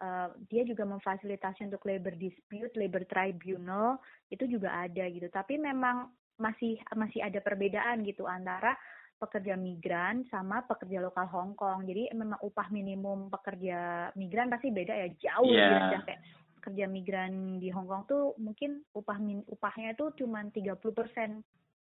[0.00, 4.00] Uh, dia juga memfasilitasi untuk labor dispute, labor tribunal
[4.32, 5.28] itu juga ada gitu.
[5.28, 6.08] Tapi memang
[6.40, 8.72] masih masih ada perbedaan gitu antara
[9.20, 11.84] pekerja migran sama pekerja lokal Hong Kong.
[11.84, 15.68] Jadi memang upah minimum pekerja migran pasti beda ya jauh yeah.
[15.68, 16.22] lebih rendah kayak
[16.60, 20.80] pekerja migran di Hong Kong tuh mungkin upah min, upahnya tuh cuma 30%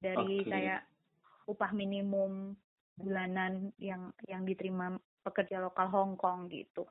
[0.03, 0.47] dari okay.
[0.47, 0.81] kayak
[1.47, 2.55] upah minimum
[2.99, 6.83] bulanan yang yang diterima pekerja lokal Hong Kong gitu.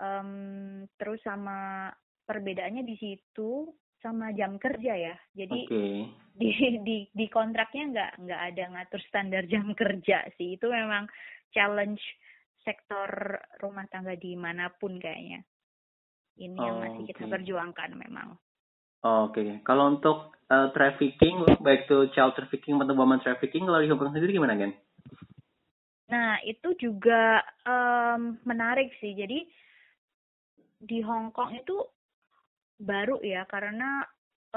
[0.00, 1.90] Um, terus sama
[2.24, 3.68] perbedaannya di situ
[4.00, 5.16] sama jam kerja ya.
[5.36, 5.96] Jadi okay.
[6.38, 10.56] di di di kontraknya nggak nggak ada ngatur standar jam kerja sih.
[10.56, 11.10] Itu memang
[11.52, 12.00] challenge
[12.64, 15.44] sektor rumah tangga di mana pun kayaknya.
[16.40, 17.08] Ini oh, yang masih okay.
[17.12, 18.28] kita perjuangkan memang.
[19.00, 19.48] Oke, okay.
[19.64, 24.12] kalau untuk uh, trafficking, baik itu child trafficking atau woman trafficking, kalau di Hong Kong
[24.12, 24.76] sendiri gimana, Gen?
[26.10, 29.14] Nah, itu juga um, menarik sih.
[29.14, 29.46] Jadi
[30.80, 31.78] di Hong Kong itu
[32.80, 34.02] baru ya karena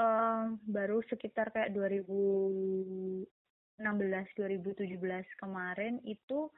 [0.00, 3.28] um, baru sekitar kayak 2016
[3.78, 6.48] 2017 kemarin itu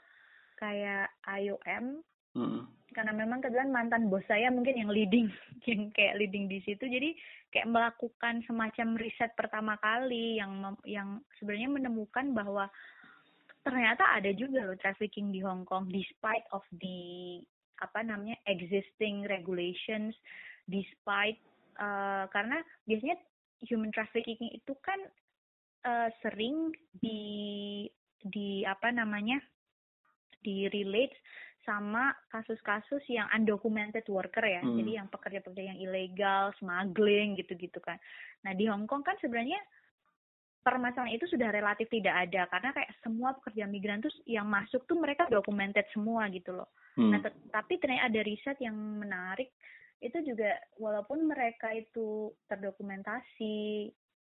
[0.57, 2.01] kayak IOM
[2.37, 2.69] Hmm.
[2.93, 5.33] karena memang kebetulan mantan bos saya mungkin yang leading
[5.73, 7.17] yang kayak leading di situ jadi
[7.49, 12.69] kayak melakukan semacam riset pertama kali yang mem- yang sebenarnya menemukan bahwa
[13.67, 17.43] ternyata ada juga loh trafficking di Hong Kong despite of the
[17.83, 20.15] apa namanya existing regulations
[20.71, 21.37] despite
[21.83, 23.19] uh, karena biasanya
[23.67, 25.01] human trafficking itu kan
[25.83, 26.71] uh, sering
[27.03, 27.85] di
[28.23, 29.43] di apa namanya
[30.47, 31.15] di relate
[31.67, 34.63] sama kasus-kasus yang undocumented worker ya.
[34.63, 34.79] Hmm.
[34.79, 37.99] Jadi yang pekerja-pekerja yang ilegal, smuggling gitu-gitu kan.
[38.47, 39.59] Nah, di Hong Kong kan sebenarnya
[40.67, 44.99] permasalahan itu sudah relatif tidak ada karena kayak semua pekerja migran tuh yang masuk tuh
[44.99, 46.75] mereka documented semua gitu loh.
[46.99, 47.15] Hmm.
[47.15, 47.23] Nah,
[47.55, 49.55] tapi ternyata ada riset yang menarik
[50.03, 53.57] itu juga walaupun mereka itu terdokumentasi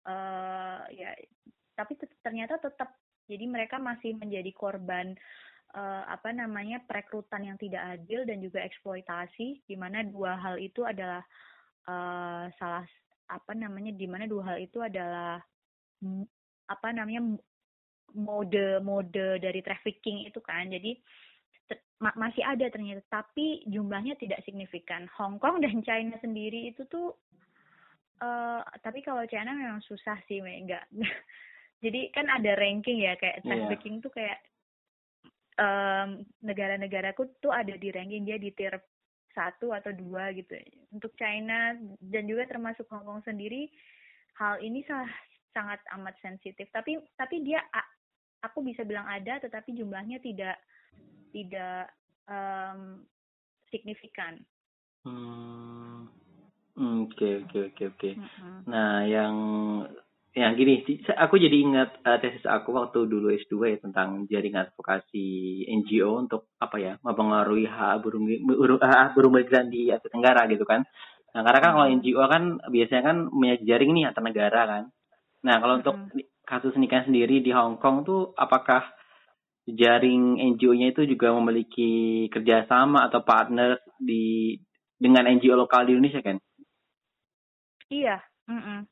[0.05, 1.11] eh ya
[1.75, 2.93] tapi ternyata tetap
[3.25, 5.17] jadi mereka masih menjadi korban
[5.75, 10.85] eh, apa namanya perekrutan yang tidak adil dan juga eksploitasi di mana dua hal itu
[10.85, 11.25] adalah
[11.89, 12.85] eh, salah
[13.33, 15.41] apa namanya di mana dua hal itu adalah
[16.69, 17.37] apa namanya
[18.15, 20.71] mode-mode dari trafficking itu kan.
[20.71, 20.95] Jadi
[21.99, 25.11] ma- masih ada ternyata tapi jumlahnya tidak signifikan.
[25.19, 27.17] Hong Kong dan China sendiri itu tuh
[28.15, 30.87] eh tapi kalau China memang susah sih enggak
[31.85, 33.51] jadi kan ada ranking ya kayak Iya.
[33.51, 34.39] trafficking tuh kayak
[35.59, 38.79] em, negara-negaraku tuh ada di ranking dia di tier
[39.35, 40.55] satu atau dua gitu.
[40.95, 43.67] Untuk China dan juga termasuk Hong Kong sendiri
[44.39, 45.11] hal ini sa-
[45.55, 47.63] sangat amat sensitif tapi tapi dia
[48.43, 50.59] aku bisa bilang ada tetapi jumlahnya tidak
[51.31, 51.89] tidak
[52.29, 53.07] em,
[53.71, 54.43] signifikan
[55.05, 56.09] Hmm.
[56.75, 58.11] Hmm, Oke oke oke oke.
[58.67, 59.37] Nah yang
[60.35, 60.83] yang gini,
[61.15, 66.51] aku jadi ingat eh, tesis aku waktu dulu S2 ya tentang jaringan advokasi NGO untuk
[66.59, 70.83] apa ya mempengaruhi hak hak buruh migran di Asia Tenggara gitu kan.
[71.37, 71.87] Nah karena kan kalau.
[71.87, 74.85] NGO kan biasanya kan punya jaring nih antar negara kan.
[75.45, 75.97] Nah kalau untuk
[76.49, 78.85] kasus nikahan sendiri di Hong Kong tuh apakah
[79.65, 84.57] jaring NGO-nya itu juga memiliki kerjasama atau partner di
[84.97, 86.37] dengan NGO lokal di Indonesia kan?
[87.93, 88.17] Iya,
[88.49, 88.89] mm-mm.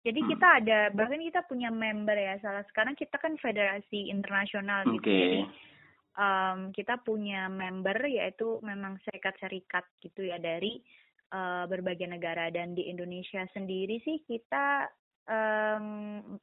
[0.00, 0.30] Jadi Hmm.
[0.32, 5.04] kita ada bahkan kita punya member ya salah sekarang kita kan federasi internasional gitu.
[5.04, 5.12] Oke.
[5.12, 5.40] Jadi
[6.16, 10.80] em, kita punya member yaitu memang serikat-serikat gitu ya dari
[11.30, 14.88] eh, berbagai negara dan di Indonesia sendiri sih kita
[15.28, 15.86] em,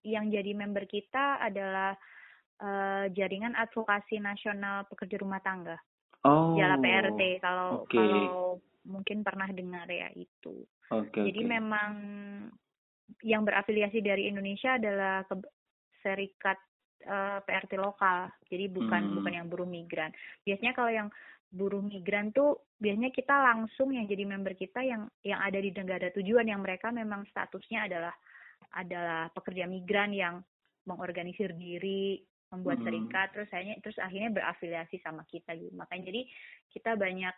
[0.05, 1.97] yang jadi member kita adalah
[2.57, 5.77] eh, jaringan advokasi nasional pekerja rumah tangga.
[6.25, 6.57] Oh.
[6.57, 7.93] Jala PRT kalau oke.
[7.93, 10.65] kalau mungkin pernah dengar ya itu.
[10.89, 11.51] Oke, Jadi oke.
[11.51, 11.91] memang
[13.23, 15.53] yang berafiliasi dari Indonesia adalah ke-
[16.01, 16.57] serikat
[17.07, 18.27] eh, PRT lokal.
[18.49, 19.15] Jadi bukan Hmm.
[19.21, 20.09] bukan yang buruh migran.
[20.41, 21.07] Biasanya kalau yang
[21.47, 26.11] buruh migran tuh biasanya kita langsung yang jadi member kita yang yang ada di negara
[26.11, 28.11] tujuan yang mereka memang statusnya adalah
[28.73, 30.41] adalah pekerja migran yang
[30.87, 32.21] mengorganisir diri,
[32.53, 32.85] membuat Hmm.
[32.87, 35.73] serikat terus akhirnya terus akhirnya berafiliasi sama kita gitu.
[35.75, 36.21] Makanya jadi
[36.71, 37.35] kita banyak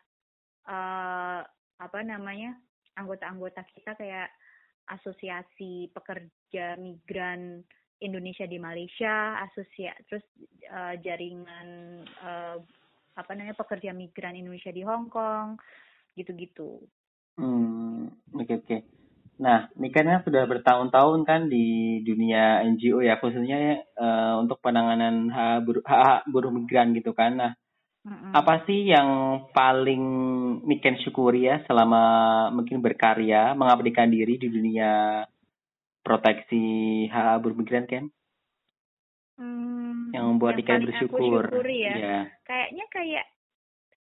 [0.69, 1.41] eh
[1.79, 2.57] apa namanya?
[2.99, 4.27] anggota-anggota kita kayak
[4.91, 7.63] asosiasi pekerja migran
[8.03, 10.25] Indonesia di Malaysia, asosia terus
[10.67, 11.67] eh, jaringan
[12.03, 12.57] eh,
[13.15, 15.55] apa namanya pekerja migran Indonesia di Hong Kong,
[16.19, 16.83] gitu-gitu.
[17.39, 18.77] Hmm, oke oke.
[19.39, 25.31] Nah, ini kan ya sudah bertahun-tahun kan di dunia NGO ya, khususnya eh, untuk penanganan
[25.31, 27.39] hak buruh, hak buruh migran gitu kan.
[27.39, 27.51] Nah,
[28.03, 28.35] Mm-mm.
[28.35, 30.03] apa sih yang paling
[30.67, 32.03] Niken syukuri ya selama
[32.51, 35.23] mungkin berkarya, mengabdikan diri di dunia
[36.03, 38.11] proteksi hak buruh migran kan?
[39.39, 41.43] Hmm, Yang membuat Niken aku bersyukur.
[41.47, 41.95] syukuri ya.
[41.95, 42.17] Iya.
[42.43, 43.25] Kayaknya kayak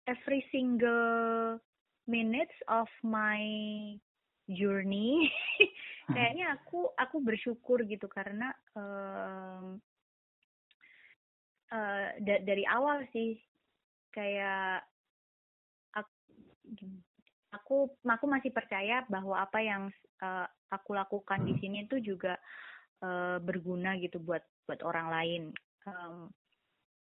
[0.08, 1.60] every single
[2.08, 3.44] minutes of my
[4.50, 5.30] journey.
[6.14, 9.82] Kayaknya aku aku bersyukur gitu karena em,
[11.74, 13.34] eh, da- dari awal sih
[14.14, 14.86] kayak
[15.98, 16.14] aku,
[17.52, 19.90] aku aku masih percaya bahwa apa yang
[20.22, 22.38] eh, aku lakukan di sini itu juga
[23.02, 25.42] eh, berguna gitu buat buat orang lain.
[25.86, 26.30] Em,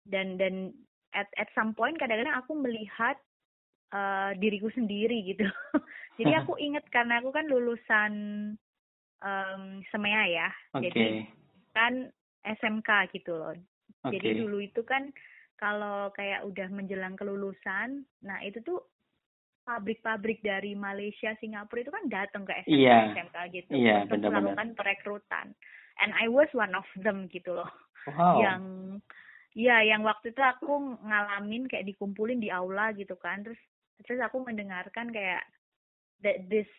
[0.07, 0.71] dan dan
[1.11, 3.19] at at some point kadang-kadang aku melihat
[3.93, 5.45] eh, diriku sendiri gitu
[6.19, 8.13] jadi aku inget karena aku kan lulusan
[9.23, 10.89] em, semea ya Oke.
[10.89, 11.05] jadi
[11.71, 11.93] kan
[12.43, 13.53] SMK gitu loh
[14.03, 14.17] Oke.
[14.17, 15.11] jadi dulu itu kan
[15.57, 18.85] kalau kayak udah menjelang kelulusan, nah itu tuh
[19.65, 22.97] pabrik-pabrik dari Malaysia, Singapura itu kan datang ke SMK, Iya.
[23.11, 24.53] SMK gitu Iya, untuk benar-benar.
[24.53, 25.47] melakukan perekrutan.
[25.97, 27.69] And I was one of them gitu loh,
[28.05, 28.39] Wow.
[28.39, 28.61] yang
[29.57, 33.57] Iya, yang waktu itu aku ngalamin kayak dikumpulin di aula gitu kan, terus
[34.05, 35.41] terus aku mendengarkan kayak
[36.21, 36.69] that this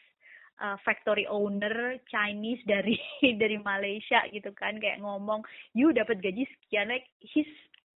[0.63, 2.99] uh, factory owner Chinese dari
[3.43, 5.43] dari Malaysia gitu kan kayak ngomong
[5.75, 7.49] you dapat gaji sekian like he's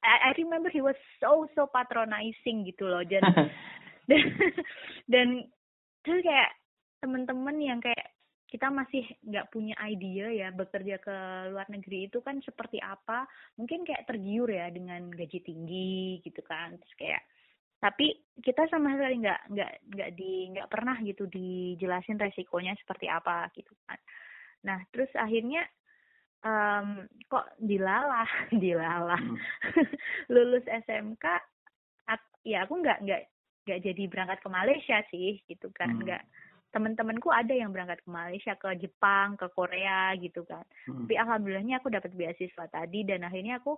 [0.02, 3.06] I, I remember he was so so patronizing gitu loh.
[3.06, 3.22] Dan
[4.10, 4.22] dan,
[5.06, 5.28] dan
[6.02, 6.50] terus kayak
[6.98, 8.10] temen-temen yang kayak
[8.50, 11.16] kita masih nggak punya ide ya bekerja ke
[11.48, 13.24] luar negeri itu kan seperti apa
[13.56, 16.76] mungkin kayak tergiur ya dengan gaji tinggi gitu kan.
[16.76, 17.22] Terus kayak
[17.82, 23.50] tapi kita sama sekali nggak nggak nggak di nggak pernah gitu dijelasin resikonya seperti apa
[23.58, 23.98] gitu kan
[24.62, 25.66] nah terus akhirnya
[26.46, 28.30] um, kok dilalah
[28.62, 29.36] dilalah hmm.
[30.32, 31.26] lulus SMK
[32.06, 33.22] aku, ya aku nggak nggak
[33.66, 36.06] nggak jadi berangkat ke Malaysia sih gitu kan hmm.
[36.06, 36.22] nggak
[36.72, 40.64] teman-temanku ada yang berangkat ke Malaysia, ke Jepang, ke Korea gitu kan.
[40.88, 41.04] Hmm.
[41.04, 43.76] Tapi alhamdulillahnya aku dapat beasiswa tadi dan akhirnya aku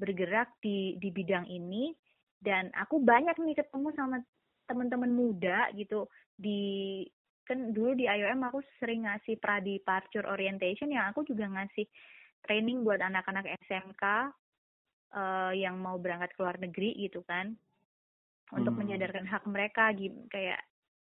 [0.00, 1.92] bergerak di di bidang ini
[2.40, 4.16] dan aku banyak nih ketemu sama
[4.64, 6.08] teman-teman muda gitu
[6.40, 7.04] di
[7.44, 11.84] kan dulu di IOM aku sering ngasih pra departure orientation yang aku juga ngasih
[12.46, 14.22] training buat anak-anak SMK uh,
[15.18, 17.52] eh, yang mau berangkat ke luar negeri gitu kan
[18.54, 18.80] untuk hmm.
[18.86, 19.90] menyadarkan hak mereka
[20.30, 20.62] kayak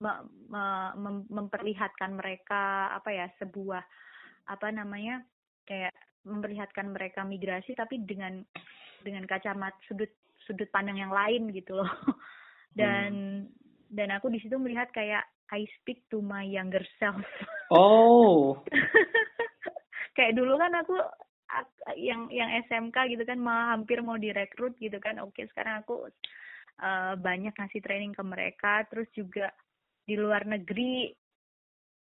[0.00, 0.12] me,
[0.52, 0.64] me,
[1.00, 3.80] mem, memperlihatkan mereka apa ya sebuah
[4.46, 5.24] apa namanya
[5.64, 5.92] kayak
[6.28, 8.44] memperlihatkan mereka migrasi tapi dengan
[9.00, 10.10] dengan kacamata sudut
[10.46, 11.90] sudut pandang yang lain gitu loh.
[12.78, 13.10] Dan
[13.48, 13.52] hmm.
[13.88, 17.22] dan aku di situ melihat kayak I speak to my younger self.
[17.66, 18.62] Oh.
[20.14, 20.94] Kayak dulu kan aku
[21.98, 25.18] yang yang SMK gitu kan mau hampir mau direkrut gitu kan.
[25.18, 26.06] Oke sekarang aku
[26.78, 28.86] uh, banyak ngasih training ke mereka.
[28.86, 29.50] Terus juga
[30.06, 31.10] di luar negeri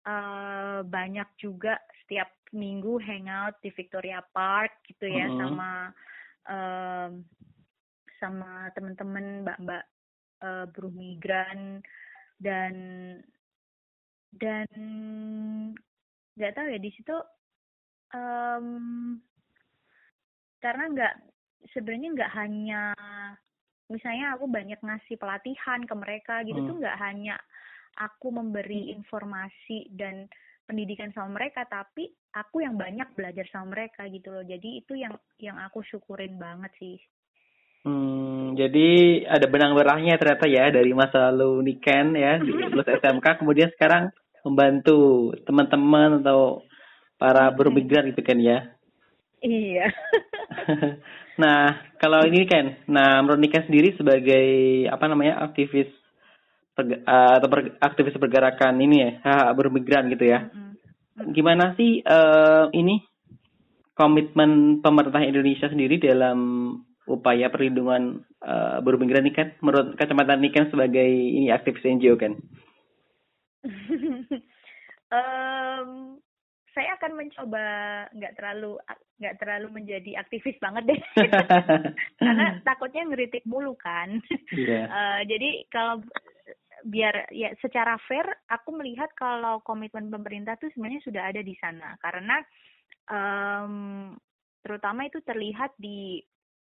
[0.02, 5.38] uh, banyak juga setiap minggu hangout di Victoria Park gitu ya uh-huh.
[5.38, 5.70] sama
[6.50, 7.08] uh,
[8.22, 9.82] sama teman-teman mbak-mbak
[10.46, 11.82] uh, buruh migran
[12.38, 12.74] dan
[14.38, 14.70] dan
[16.38, 17.16] nggak tahu ya di situ
[18.14, 19.18] um,
[20.62, 21.14] karena nggak
[21.74, 22.82] sebenarnya nggak hanya
[23.90, 26.68] misalnya aku banyak ngasih pelatihan ke mereka gitu hmm.
[26.70, 27.36] tuh nggak hanya
[28.00, 30.30] aku memberi informasi dan
[30.64, 34.44] pendidikan sama mereka tapi aku yang banyak belajar sama mereka gitu loh.
[34.46, 36.96] Jadi itu yang yang aku syukurin banget sih
[37.82, 43.42] Hmm, jadi ada benang merahnya ternyata ya dari masa lalu Niken ya di lulus SMK
[43.42, 44.14] kemudian sekarang
[44.46, 46.62] membantu teman-teman atau
[47.18, 48.70] para buruh migran gitu kan ya.
[49.42, 49.90] Iya.
[51.42, 54.46] nah, kalau ini kan, nah menurut Niken sendiri sebagai
[54.86, 55.90] apa namanya aktivis
[56.78, 60.46] uh, atau per, aktivis pergerakan ini ya hak bermigran gitu ya.
[60.46, 61.34] Mm-hmm.
[61.34, 63.02] Gimana sih uh, ini
[63.92, 66.38] komitmen pemerintah Indonesia sendiri dalam
[67.06, 72.14] upaya perlindungan uh, buruh migran ini kan menurut kacamata ini kan sebagai ini aktivis NGO
[72.14, 72.38] kan?
[75.10, 76.16] um,
[76.72, 77.64] saya akan mencoba
[78.16, 78.80] nggak terlalu
[79.20, 81.00] nggak terlalu menjadi aktivis banget deh
[82.20, 84.18] karena takutnya ngeritik mulu kan
[84.56, 84.88] yeah.
[84.88, 84.88] Iya.
[84.88, 86.00] uh, jadi kalau
[86.82, 91.94] biar ya secara fair aku melihat kalau komitmen pemerintah tuh sebenarnya sudah ada di sana
[92.02, 92.42] karena
[93.06, 93.74] um,
[94.66, 96.18] terutama itu terlihat di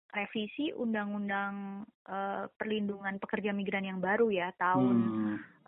[0.09, 4.95] revisi undang-undang uh, perlindungan pekerja migran yang baru ya tahun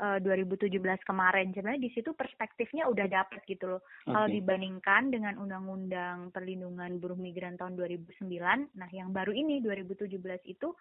[0.02, 0.18] hmm.
[0.18, 4.10] uh, 2017 kemarin sebenarnya di situ perspektifnya udah dapet gitu loh okay.
[4.10, 8.26] kalau dibandingkan dengan undang-undang perlindungan buruh migran tahun 2009
[8.74, 10.10] nah yang baru ini 2017
[10.50, 10.74] itu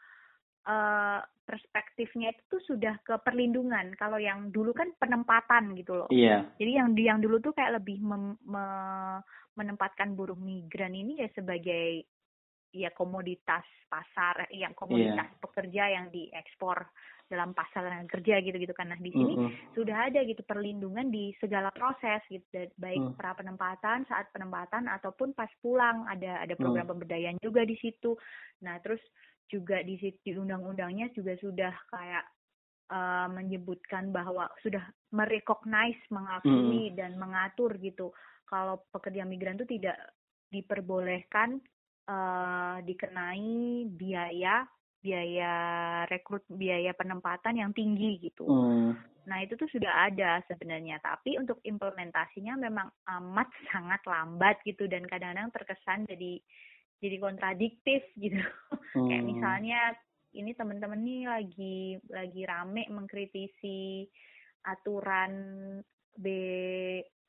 [0.65, 3.97] uh, perspektifnya itu sudah ke perlindungan.
[3.97, 6.09] Kalau yang dulu kan penempatan gitu loh.
[6.13, 6.47] Iya.
[6.61, 8.65] Jadi yang yang dulu tuh kayak lebih mem, me,
[9.59, 12.07] menempatkan buruh migran ini ya sebagai
[12.71, 15.41] ya komoditas pasar, yang komoditas yeah.
[15.43, 16.87] pekerja yang diekspor
[17.31, 18.91] dalam pasar kerja gitu-gitu kan.
[18.91, 19.75] Nah di sini mm -hmm.
[19.79, 22.43] sudah ada gitu perlindungan di segala proses gitu,
[22.75, 23.15] baik mm.
[23.15, 26.93] pra penempatan, saat penempatan ataupun pas pulang ada ada program mm.
[26.95, 28.19] pemberdayaan juga di situ.
[28.67, 29.03] Nah terus
[29.47, 32.25] juga di di undang-undangnya juga sudah kayak
[32.91, 36.95] uh, menyebutkan bahwa sudah merecognize, mengakui hmm.
[36.95, 38.15] dan mengatur gitu
[38.47, 39.99] kalau pekerja migran itu tidak
[40.51, 41.63] diperbolehkan
[42.11, 44.67] uh, dikenai biaya
[45.01, 45.55] biaya
[46.13, 48.45] rekrut biaya penempatan yang tinggi gitu.
[48.45, 48.93] Hmm.
[49.25, 55.07] Nah itu tuh sudah ada sebenarnya, tapi untuk implementasinya memang amat sangat lambat gitu dan
[55.09, 56.37] kadang-kadang terkesan jadi
[57.01, 58.45] jadi kontradiktif gitu
[58.93, 59.09] hmm.
[59.09, 59.81] kayak misalnya
[60.37, 64.07] ini teman-teman nih lagi lagi rame mengkritisi
[64.69, 65.33] aturan
[66.15, 66.27] B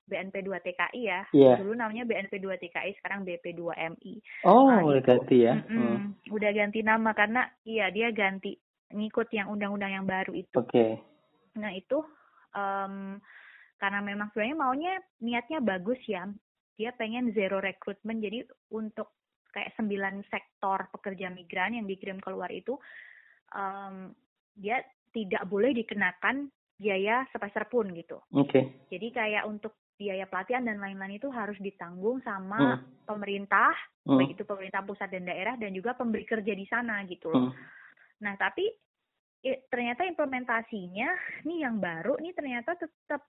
[0.08, 1.22] BNP 2 TKI ya.
[1.32, 1.54] Iya.
[1.62, 4.14] Dulu namanya BNP 2 TKI, sekarang BP 2 MI.
[4.44, 5.08] Oh, Nah, udah itu.
[5.08, 5.56] ganti ya.
[5.56, 5.78] Mm-mm.
[5.78, 6.06] Hmm.
[6.30, 8.58] Udah ganti nama karena iya dia ganti
[8.92, 10.52] ngikut yang undang-undang yang baru itu.
[10.54, 11.00] Oke.
[11.56, 12.04] Nah itu
[12.52, 13.20] em,
[13.78, 16.28] karena memang sebenarnya maunya niatnya bagus ya.
[16.76, 18.20] Dia pengen zero recruitment.
[18.20, 18.44] Jadi
[18.76, 19.16] untuk
[19.52, 22.76] kayak sembilan sektor pekerja migran yang dikirim keluar itu
[23.56, 24.12] em,
[24.56, 28.20] dia tidak boleh dikenakan biaya sepeser pun gitu.
[28.34, 28.88] Oke.
[28.90, 32.82] Jadi kayak untuk biaya pelatihan dan lain-lain itu harus ditanggung sama Hmm.
[33.06, 33.70] pemerintah,
[34.02, 34.18] Hmm.
[34.18, 37.54] baik itu pemerintah pusat dan daerah dan juga pemberi kerja di sana gitu loh.
[37.54, 37.54] Hmm.
[38.26, 38.66] Nah, tapi
[39.70, 41.10] ternyata implementasinya
[41.46, 43.26] nih yang baru nih ternyata tetap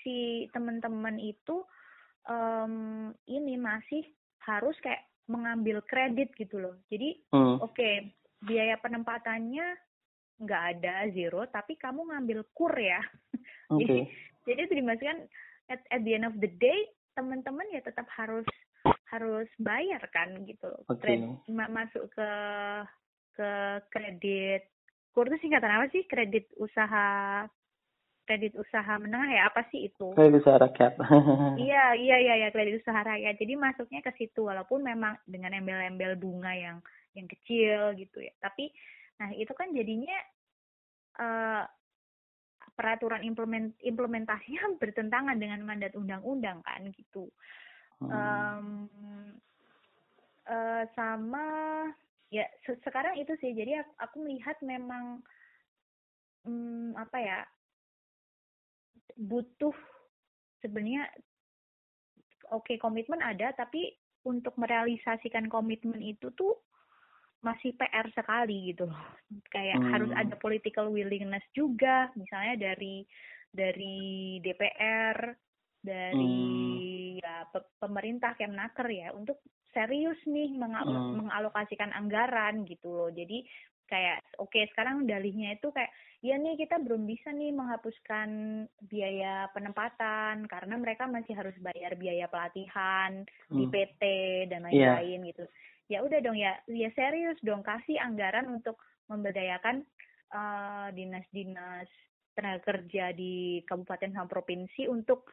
[0.00, 1.64] si teman-teman itu
[2.26, 4.04] em, ini masih
[4.44, 6.76] harus kayak mengambil kredit gitu loh.
[6.92, 7.60] Jadi Hmm.
[7.60, 8.12] oke
[8.44, 9.76] biaya penempatannya
[10.36, 13.00] nggak ada zero, tapi kamu ngambil kur ya.
[13.72, 13.80] Oke.
[13.80, 13.96] Jadi
[14.46, 15.18] jadi itu dimaksudkan
[15.68, 18.44] at, at the end of the day teman-teman ya tetap harus
[19.08, 20.68] harus bayar kan gitu.
[20.68, 20.84] Loh.
[20.98, 22.30] Kred- ma- masuk ke
[23.36, 23.50] ke
[23.92, 24.68] kredit.
[25.14, 26.04] Kur itu singkatan apa sih?
[26.04, 27.06] Kredit usaha
[28.26, 29.42] kredit usaha menengah ya?
[29.48, 30.12] Apa sih itu?
[30.12, 30.92] Kayak bisa rakyat.
[31.66, 33.34] iya iya iya ya kredit usaha rakyat.
[33.38, 36.78] Jadi masuknya ke situ walaupun memang dengan embel-embel bunga yang
[37.16, 38.34] yang kecil gitu ya.
[38.42, 38.68] Tapi
[39.16, 40.18] nah itu kan jadinya
[41.16, 41.64] eh
[42.76, 47.32] peraturan implement implementasinya bertentangan dengan mandat undang-undang kan gitu
[47.96, 48.12] Hmm.
[48.12, 48.66] Em,
[50.44, 51.46] eh, sama
[52.28, 55.24] ya se- sekarang itu sih jadi aku, aku melihat memang
[56.44, 57.38] hmm, apa ya
[59.16, 59.72] butuh
[60.60, 61.08] sebenarnya
[62.52, 63.96] oke komitmen ada tapi
[64.28, 66.52] untuk merealisasikan komitmen itu tuh
[67.44, 69.02] masih PR sekali gitu loh
[69.50, 69.90] kayak Hmm.
[69.92, 73.04] harus ada political willingness juga misalnya dari
[73.52, 75.34] dari DPR
[75.80, 76.38] dari
[77.20, 79.38] ya pe- pemerintah Kemnaker ya untuk
[79.70, 81.20] serius nih menga- Hmm.
[81.22, 83.44] mengalokasikan anggaran gitu loh jadi
[83.86, 88.28] kayak oke sekarang dalihnya itu kayak ya nih kita belum bisa nih menghapuskan
[88.82, 93.70] biaya penempatan karena mereka masih harus bayar biaya pelatihan di Hmm.
[93.70, 94.02] PT
[94.50, 94.98] dan Iya.
[94.98, 95.44] lain-lain gitu
[95.86, 99.86] ya udah dong ya ya serius dong kasih anggaran untuk memberdayakan
[100.34, 101.86] eh, dinas-dinas
[102.36, 105.24] tenaga kerja di kabupaten sama provinsi untuk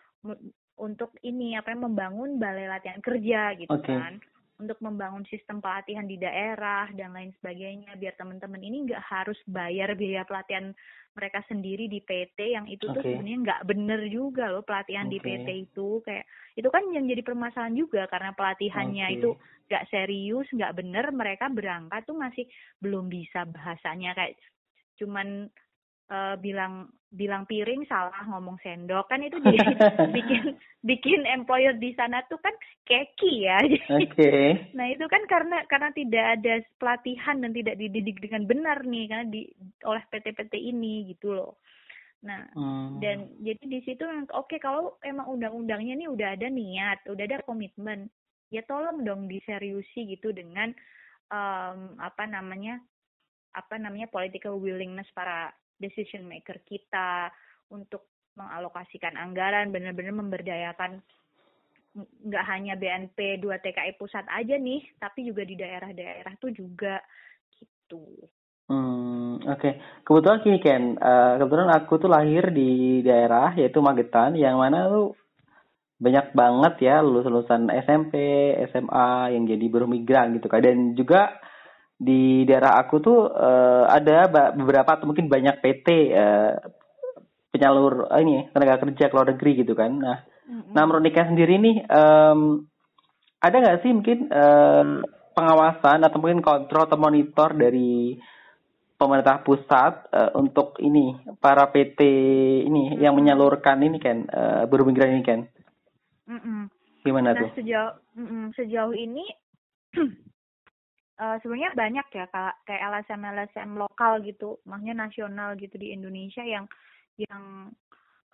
[0.79, 3.91] untuk ini apa ya, membangun balai latihan kerja gitu Oke.
[3.91, 4.17] kan
[4.61, 9.97] untuk membangun sistem pelatihan di daerah dan lain sebagainya biar teman-teman ini nggak harus bayar
[9.97, 10.69] biaya pelatihan
[11.17, 13.09] mereka sendiri di PT yang itu tuh Oke.
[13.09, 15.25] sebenarnya nggak bener juga loh pelatihan di Oke.
[15.25, 19.15] PT itu kayak itu kan yang jadi permasalahan juga karena pelatihannya Oke.
[19.17, 19.29] itu
[19.73, 22.45] nggak serius nggak bener mereka berangkat tuh masih
[22.77, 24.37] belum bisa bahasanya kayak
[25.01, 25.49] cuman
[26.09, 29.69] eh, bilang bilang piring salah ngomong sendok kan itu jadi
[30.17, 32.53] bikin bikin employer di sana tuh kan
[32.89, 33.61] keki ya
[34.01, 34.57] Oke.
[34.73, 39.25] Nah itu kan karena karena tidak ada pelatihan dan tidak dididik dengan benar nih karena
[39.29, 39.45] di
[39.85, 41.61] oleh PT-PT ini gitu loh.
[42.25, 42.97] Nah Hmm.
[42.97, 47.45] dan jadi di situ yang oke kalau emang undang-undangnya nih udah ada niat, udah ada
[47.45, 48.09] komitmen,
[48.49, 50.73] ya tolong dong diseriusi gitu dengan
[51.29, 52.81] em, apa namanya
[53.53, 55.53] apa namanya political willingness para
[55.83, 57.27] decision maker kita
[57.67, 58.07] untuk
[58.39, 61.03] mengalokasikan anggaran benar-benar memberdayakan
[61.93, 66.97] nggak hanya BNP 2 TKI pusat aja nih, tapi juga di daerah-daerah tuh juga
[67.53, 68.01] gitu.
[68.65, 70.01] Hmm, oke.
[70.01, 75.13] Kebetulan gini Ken, Eh, kebetulan aku tuh lahir di daerah yaitu Magetan yang mana tuh
[76.01, 78.13] banyak banget ya lulusan-lulusan SMP,
[78.73, 80.65] SMA yang jadi buruh migran gitu kan.
[80.65, 81.37] Dan juga
[81.97, 86.53] di daerah aku tuh eh, ada beberapa atau mungkin banyak PT eh,
[87.53, 89.91] penyalur eh, ini tenaga kerja ke luar negeri gitu kan.
[89.93, 90.75] Nah, Mm-mm.
[90.75, 92.67] Nah, menurut Nika sendiri nih, em,
[93.39, 94.89] ada nggak sih mungkin em,
[95.33, 98.19] pengawasan atau mungkin kontrol atau monitor dari
[98.99, 101.99] pemerintah pusat eh, untuk ini para PT
[102.67, 105.39] ini yang menyalurkan ini kan eh, buruh migran ini kan?
[106.27, 106.67] Mm-mm.
[107.03, 107.49] Gimana Nah tuh?
[107.55, 109.23] sejauh mm-mm, sejauh ini
[111.23, 116.43] eh, sebenarnya banyak ya kayak kayak LSM LSM lokal gitu, maksudnya nasional gitu di Indonesia
[116.43, 116.67] yang
[117.15, 117.71] yang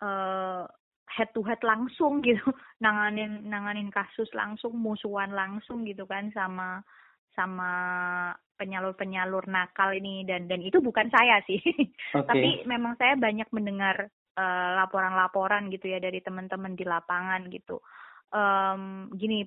[0.01, 0.65] eh,
[1.09, 2.41] head to head langsung gitu.
[2.85, 6.81] Nanganin nanganin kasus langsung musuhan langsung gitu kan sama
[7.37, 7.71] sama
[8.57, 10.25] penyalur-penyalur nakal ini.
[10.25, 11.59] Dan dan itu bukan saya sih.
[12.17, 12.25] Oke.
[12.25, 17.81] tapi memang saya banyak mendengar eh, laporan-laporan gitu ya dari teman-teman di lapangan gitu.
[18.33, 19.45] Em, gini.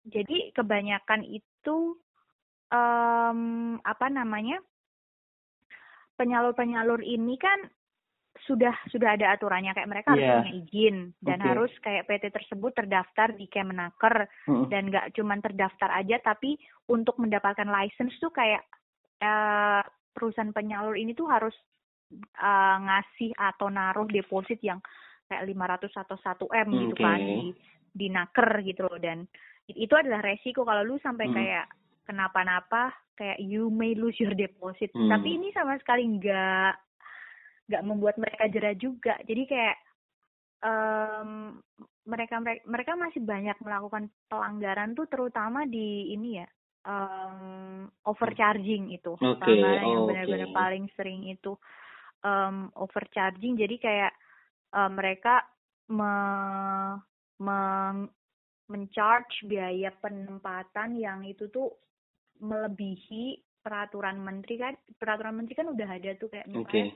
[0.00, 1.92] Jadi kebanyakan itu
[2.70, 3.40] em,
[3.82, 4.58] apa namanya
[6.14, 7.64] penyalur-penyalur ini kan
[8.46, 10.34] sudah sudah ada aturannya kayak mereka harus Iya.
[10.38, 11.48] punya izin dan Oke.
[11.50, 14.70] harus kayak PT tersebut terdaftar di Kemenaker Mm-mm.
[14.70, 16.54] dan nggak cuman terdaftar aja tapi
[16.88, 18.62] untuk mendapatkan license tuh kayak
[19.20, 19.82] eh,
[20.14, 21.52] perusahaan penyalur ini tuh harus
[22.14, 24.78] eh, ngasih atau naruh deposit yang
[25.26, 27.04] kayak 500 atau 1 m gitu Oke.
[27.04, 27.50] kan di
[27.90, 29.26] di naker gitu loh dan
[29.66, 31.34] itu adalah resiko kalau lu sampai Hmm.
[31.34, 31.66] kayak
[32.10, 34.90] kenapa-napa kayak you may lose your deposit.
[34.90, 35.06] Hmm.
[35.06, 36.74] tapi ini sama sekali nggak
[37.70, 39.14] nggak membuat mereka jerah juga.
[39.22, 39.76] Jadi kayak
[40.66, 41.30] em,
[42.02, 46.48] mereka mereka masih banyak melakukan pelanggaran tuh terutama di ini ya
[46.90, 49.14] em, overcharging itu.
[49.38, 51.54] Pelanggaran yang benar-benar paling sering itu
[52.26, 53.54] em, overcharging.
[53.54, 54.12] Jadi kayak
[54.74, 55.46] eh, mereka
[55.94, 56.14] me,
[57.38, 58.10] meng-
[58.70, 61.70] mencharge biaya penempatan yang itu tuh
[62.40, 64.74] melebihi peraturan menteri kan?
[64.96, 66.92] Peraturan menteri kan udah ada tuh kayak misalnya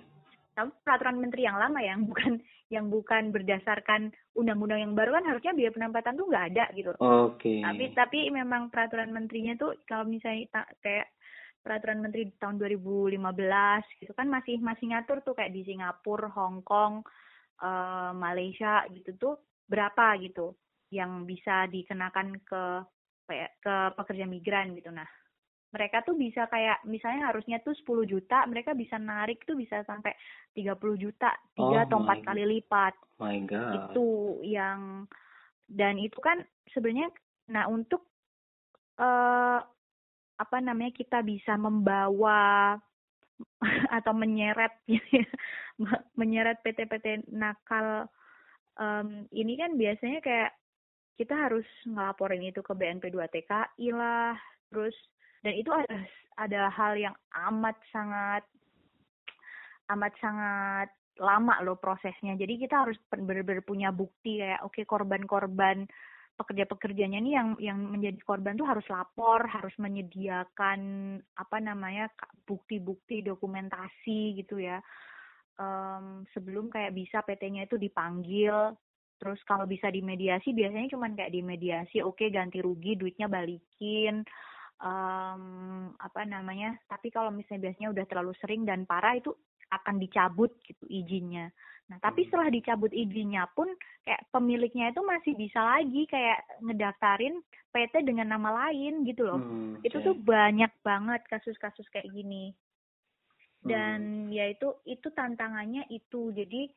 [0.54, 2.32] tapi peraturan menteri yang lama ya, yang bukan
[2.70, 6.90] yang bukan berdasarkan undang-undang yang baru kan harusnya biaya penempatan tuh nggak ada gitu.
[7.02, 7.60] Oke.
[7.60, 11.10] tapi tapi memang peraturan menterinya tuh kalau misalnya ta- kayak
[11.60, 13.18] peraturan menteri di tahun 2015
[13.98, 17.02] gitu kan masih masih ngatur tuh kayak di Singapura, Hong Kong,
[17.58, 19.34] eh, Malaysia gitu tuh
[19.66, 20.54] berapa gitu
[20.94, 22.62] yang bisa dikenakan ke
[23.26, 24.92] kayak ke pekerja migran gitu.
[24.94, 25.08] Nah
[25.74, 30.14] mereka tuh bisa kayak misalnya harusnya tuh 10 juta mereka bisa narik tuh bisa sampai
[30.54, 33.90] 30 juta tiga Oh atau empat kali lipat My God.
[33.90, 34.06] itu
[34.46, 35.10] yang
[35.66, 37.10] dan itu kan sebenarnya
[37.50, 38.06] nah untuk
[39.02, 39.58] eh
[40.34, 42.74] apa namanya kita bisa membawa
[43.98, 45.26] atau menyeret gitu ya,
[46.14, 48.06] menyeret PT-PT nakal
[48.78, 50.54] em, ini kan biasanya kayak
[51.14, 54.34] kita harus ngelaporin itu ke BNP 2 TKI lah
[54.70, 54.94] terus
[55.44, 55.96] dan itu ada
[56.40, 57.14] ada hal yang
[57.52, 58.42] amat sangat
[59.92, 60.88] amat sangat
[61.20, 62.34] lama loh prosesnya.
[62.34, 65.86] Jadi kita harus benar-benar punya bukti kayak oke korban-korban
[66.34, 70.80] pekerja-pekerjanya nih yang yang menjadi korban tuh harus lapor, harus menyediakan
[71.38, 72.10] apa namanya
[72.42, 74.82] bukti-bukti dokumentasi gitu ya.
[75.54, 78.74] Em, sebelum kayak bisa PT-nya itu dipanggil
[79.14, 84.26] terus kalau bisa dimediasi biasanya cuman kayak dimediasi oke ganti rugi duitnya balikin
[84.82, 85.42] em,
[85.94, 89.30] apa namanya tapi kalau misalnya biasanya udah terlalu sering dan parah itu
[89.70, 91.50] akan dicabut gitu izinnya.
[91.84, 92.28] Nah, tapi Hmm.
[92.32, 93.68] setelah dicabut izinnya pun
[94.06, 97.44] kayak pemiliknya itu masih bisa lagi kayak ngedaftarin
[97.76, 99.40] PT dengan nama lain gitu loh.
[99.40, 100.06] Hmm, Itu oke.
[100.06, 102.56] tuh banyak banget kasus-kasus kayak gini.
[103.60, 103.68] Hmm.
[103.68, 103.98] Dan
[104.32, 106.32] ya itu itu tantangannya itu.
[106.32, 106.72] Jadi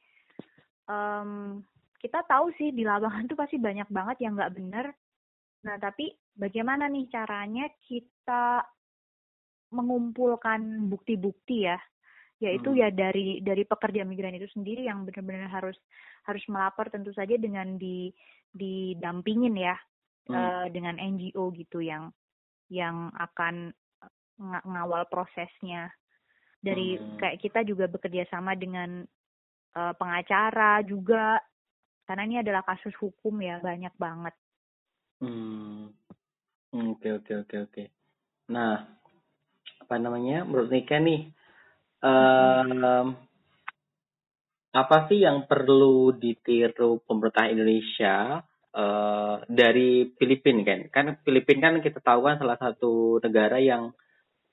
[0.88, 1.64] em,
[2.00, 4.86] kita tahu sih di lapangan tuh pasti banyak banget yang nggak benar.
[5.68, 8.64] Nah, tapi bagaimana nih caranya kita
[9.76, 11.76] mengumpulkan bukti-bukti ya
[12.38, 12.80] yaitu Hmm.
[12.80, 15.74] ya dari dari pekerja migran itu sendiri yang benar-benar harus
[16.30, 18.14] harus melapor tentu saja dengan di
[18.54, 19.76] didampingin ya
[20.30, 20.38] Hmm.
[20.38, 22.14] eh, dengan NGO gitu yang
[22.70, 23.74] yang akan
[24.38, 25.90] nga- ngawal prosesnya
[26.62, 27.18] dari Hmm.
[27.18, 29.04] kayak kita juga bekerja sama dengan
[29.78, 31.42] eh, pengacara juga
[32.06, 34.34] karena ini adalah kasus hukum ya banyak banget
[35.18, 35.90] Hmm.
[36.78, 37.84] Oke oke oke oke.
[38.54, 38.86] Nah,
[39.82, 40.46] apa namanya?
[40.46, 41.32] Menurut Nika nih,
[42.06, 43.18] em,
[44.78, 48.46] apa sih yang perlu ditiru pemerintah Indonesia
[48.78, 50.80] eh, dari Filipina kan?
[50.94, 53.90] Kan Filipina kan kita tahu kan salah satu negara yang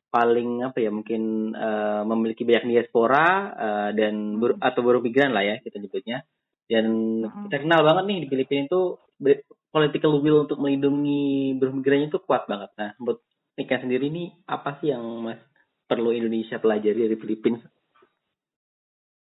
[0.08, 5.44] paling apa ya mungkin eh, memiliki banyak diaspora eh, dan bur- atau buruh migran lah
[5.44, 6.24] ya kita nyebutnya.
[6.64, 6.86] Dan
[7.20, 7.52] Mm-mm.
[7.52, 8.82] kita kenal banget nih di Filipina itu
[9.20, 9.44] be-
[9.74, 12.70] political will untuk melindungi buruh migrannya itu kuat banget.
[12.78, 13.26] Nah, menurut
[13.58, 15.42] Nika sendiri nih apa sih yang Mas
[15.90, 17.58] perlu Indonesia pelajari dari Filipina?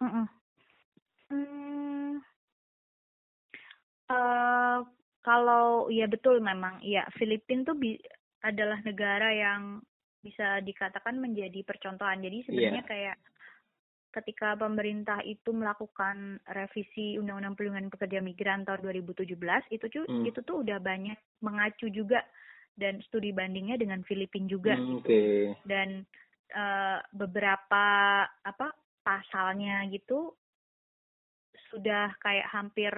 [0.01, 0.25] Mm-mm.
[1.29, 2.17] Hmm,
[4.09, 4.77] eh,
[5.21, 8.01] kalau ya betul memang ya Filipina tuh bi-
[8.41, 9.77] adalah negara yang
[10.25, 12.25] bisa dikatakan menjadi percontohan.
[12.25, 13.15] Jadi sebenarnya kayak
[14.11, 20.27] ketika pemerintah itu melakukan revisi Undang-Undang Perlindungan Pekerja Migran tahun 2017 itu tuh Hmm.
[20.27, 22.19] itu tuh udah banyak mengacu juga
[22.75, 24.75] dan studi bandingnya dengan Filipina juga.
[24.75, 25.03] Hmm,
[25.63, 26.03] dan
[26.51, 27.85] eh, beberapa
[28.27, 28.67] apa
[29.01, 30.35] pasalnya gitu
[31.71, 32.91] sudah kayak hampir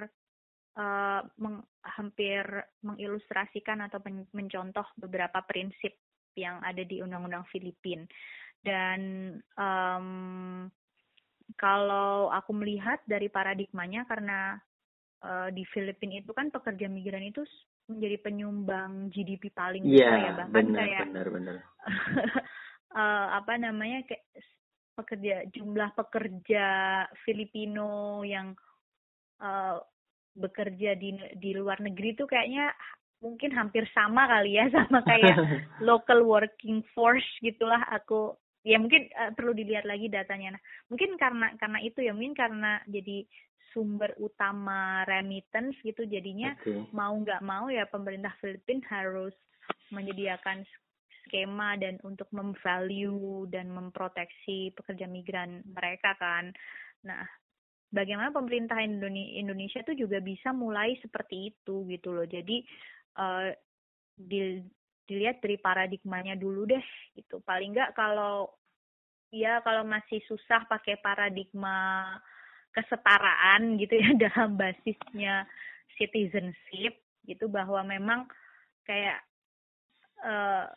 [0.73, 2.41] eh, meng- hampir
[2.81, 5.93] mengilustrasikan atau men- mencontoh beberapa prinsip
[6.33, 8.09] yang ada di undang-undang Filipina.
[8.63, 9.01] Dan
[9.37, 10.07] em,
[11.59, 14.57] kalau aku melihat dari paradigmanya karena
[15.23, 17.43] eh, di Filipina itu kan pekerja migran itu
[17.91, 21.55] menjadi penyumbang GDP paling besar ya Iya, bahkan benar kayak benar benar.
[22.99, 24.23] eh, apa namanya kayak
[24.93, 26.65] pekerja jumlah pekerja
[27.25, 28.53] Filipino yang
[29.41, 29.81] uh,
[30.33, 32.73] bekerja di di luar negeri itu kayaknya
[33.21, 35.37] mungkin hampir sama kali ya sama kayak
[35.89, 41.51] local working force gitulah aku ya mungkin uh, perlu dilihat lagi datanya nah mungkin karena
[41.59, 43.27] karena itu ya mungkin karena jadi
[43.75, 46.87] sumber utama remittance gitu jadinya okay.
[46.93, 49.33] mau nggak mau ya pemerintah Filipina harus
[49.89, 50.63] menyediakan
[51.25, 56.53] skema dan untuk memvalue dan memproteksi pekerja migran mereka kan.
[57.07, 57.25] Nah,
[57.89, 62.27] bagaimana pemerintah Indonesia itu juga bisa mulai seperti itu gitu loh.
[62.29, 62.61] Jadi
[63.17, 63.49] uh,
[64.13, 64.61] di,
[65.07, 66.83] dilihat dari paradigmanya dulu deh
[67.17, 67.43] gitu.
[67.43, 68.51] Paling nggak kalau
[69.33, 72.05] ya kalau masih susah pakai paradigma
[72.73, 75.45] kesetaraan gitu ya dalam basisnya
[75.97, 78.25] citizenship gitu bahwa memang
[78.83, 79.21] kayak
[80.21, 80.67] uh,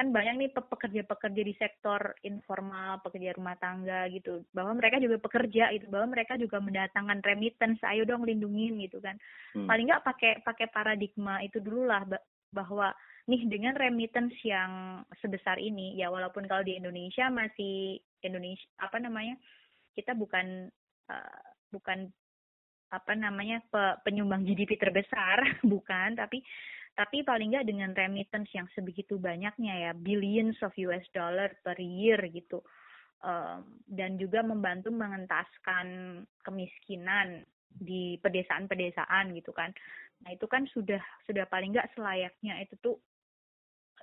[0.00, 5.68] kan banyak nih pekerja-pekerja di sektor informal, pekerja rumah tangga gitu, bahwa mereka juga pekerja
[5.76, 9.20] itu, bahwa mereka juga mendatangkan remittance, ayo dong lindungin gitu kan.
[9.52, 9.68] Hmm.
[9.68, 12.08] Paling nggak pakai pakai paradigma itu dulu lah
[12.48, 12.96] bahwa
[13.28, 19.36] nih dengan remittance yang sebesar ini, ya walaupun kalau di Indonesia masih Indonesia apa namanya
[19.96, 20.70] kita bukan
[21.10, 21.44] uh,
[21.74, 22.08] bukan
[22.90, 25.38] apa namanya pe, penyumbang GDP terbesar,
[25.72, 26.42] bukan, tapi
[26.98, 32.18] tapi paling nggak dengan remittance yang sebegitu banyaknya ya billions of US dollar per year
[32.28, 32.60] gitu.
[33.20, 35.86] Um, dan juga membantu mengentaskan
[36.40, 39.70] kemiskinan di pedesaan-pedesaan gitu kan.
[40.24, 42.96] Nah itu kan sudah sudah paling nggak selayaknya itu tuh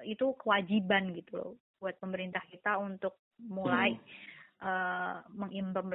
[0.06, 4.04] itu kewajiban gitu loh buat pemerintah kita untuk mulai hmm.
[4.66, 5.18] uh,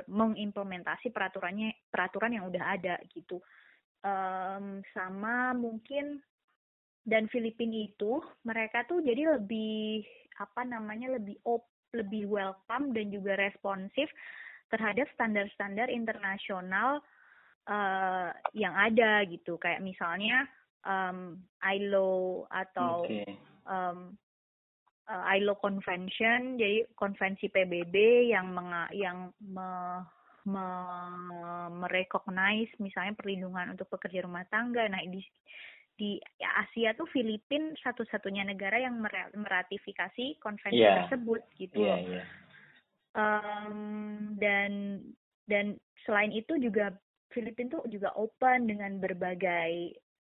[0.06, 3.42] mengimplementasi peraturannya peraturan yang udah ada gitu
[4.06, 6.22] um, sama mungkin
[7.02, 10.06] dan Filipina itu mereka tuh jadi lebih
[10.38, 14.08] apa namanya lebih op lebih welcome dan juga responsif
[14.72, 17.04] terhadap standar-standar internasional
[17.68, 20.48] uh, yang ada gitu kayak misalnya
[20.88, 23.28] um, ILO atau okay.
[23.66, 24.14] Um,
[25.08, 29.70] uh, ILO Convention jadi konvensi PBB yang menga yang me,
[30.46, 30.66] me,
[31.72, 35.22] merecognize misalnya perlindungan untuk pekerja rumah tangga nah di
[35.92, 38.98] di Asia tuh Filipina satu-satunya negara yang
[39.36, 41.04] meratifikasi konvensi yeah.
[41.04, 42.26] tersebut gitu yeah, Yeah.
[43.12, 45.04] Um, dan
[45.44, 45.76] dan
[46.08, 46.96] selain itu juga
[47.28, 49.92] Filipina tuh juga open dengan berbagai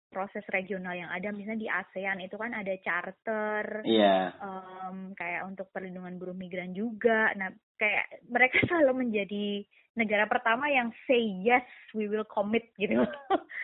[0.09, 4.33] proses regional yang ada misalnya di ASEAN itu kan ada charter yeah.
[4.41, 10.89] um, kayak untuk perlindungan buruh migran juga nah kayak mereka selalu menjadi negara pertama yang
[11.05, 13.05] say yes we will commit gitu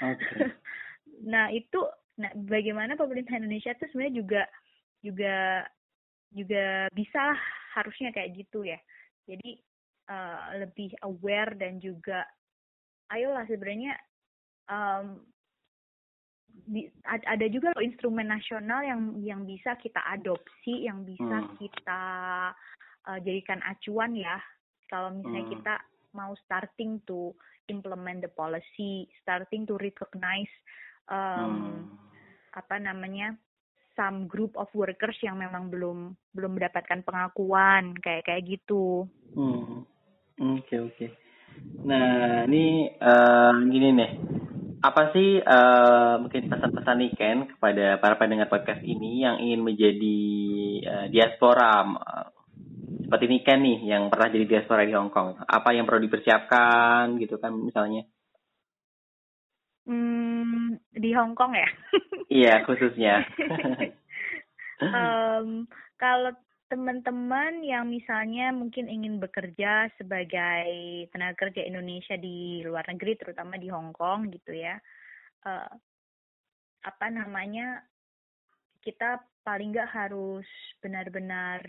[0.02, 0.54] okay.
[1.24, 1.80] Nah itu,
[2.20, 4.44] nah bagaimana pemerintah Indonesia itu sebenarnya juga
[5.00, 5.38] juga
[6.36, 7.22] juga bisa
[7.78, 8.80] harusnya kayak gitu ya.
[9.24, 9.56] Jadi
[10.12, 12.28] uh, lebih aware dan juga,
[13.14, 13.96] ayolah sebenarnya
[14.68, 15.24] um,
[16.64, 21.56] di, ada juga loh instrumen nasional yang yang bisa kita adopsi, yang bisa hmm.
[21.60, 22.02] kita
[23.06, 24.40] uh, jadikan acuan ya.
[24.88, 25.54] Kalau misalnya hmm.
[25.60, 25.76] kita
[26.16, 27.36] mau starting to
[27.68, 30.52] implement the policy, starting to recognize
[31.12, 31.82] um, hmm.
[32.56, 33.36] apa namanya
[33.96, 39.08] some group of workers yang memang belum belum mendapatkan pengakuan kayak kayak gitu.
[39.34, 39.88] Hmm.
[40.36, 40.96] Oke okay, oke.
[41.00, 41.10] Okay.
[41.88, 44.12] Nah ini uh, gini nih,
[44.86, 50.20] apa sih uh, mungkin pesan-pesan nih Ken kepada para pendengar podcast ini yang ingin menjadi
[50.86, 52.28] uh, diaspora uh,
[53.06, 55.42] seperti ini Ken nih yang pernah jadi diaspora di Hong Kong.
[55.46, 58.06] Apa yang perlu dipersiapkan gitu kan misalnya?
[59.86, 61.70] Hmm, di Hong Kong ya?
[62.42, 63.26] iya, khususnya.
[64.82, 65.70] um,
[66.02, 66.34] kalau
[66.66, 70.66] teman-teman yang misalnya mungkin ingin bekerja sebagai
[71.14, 74.78] tenaga kerja Indonesia di luar negeri, terutama di Hong Kong gitu ya,
[75.46, 75.72] uh,
[76.86, 77.86] apa namanya,
[78.82, 80.46] kita paling nggak harus
[80.82, 81.62] benar-benar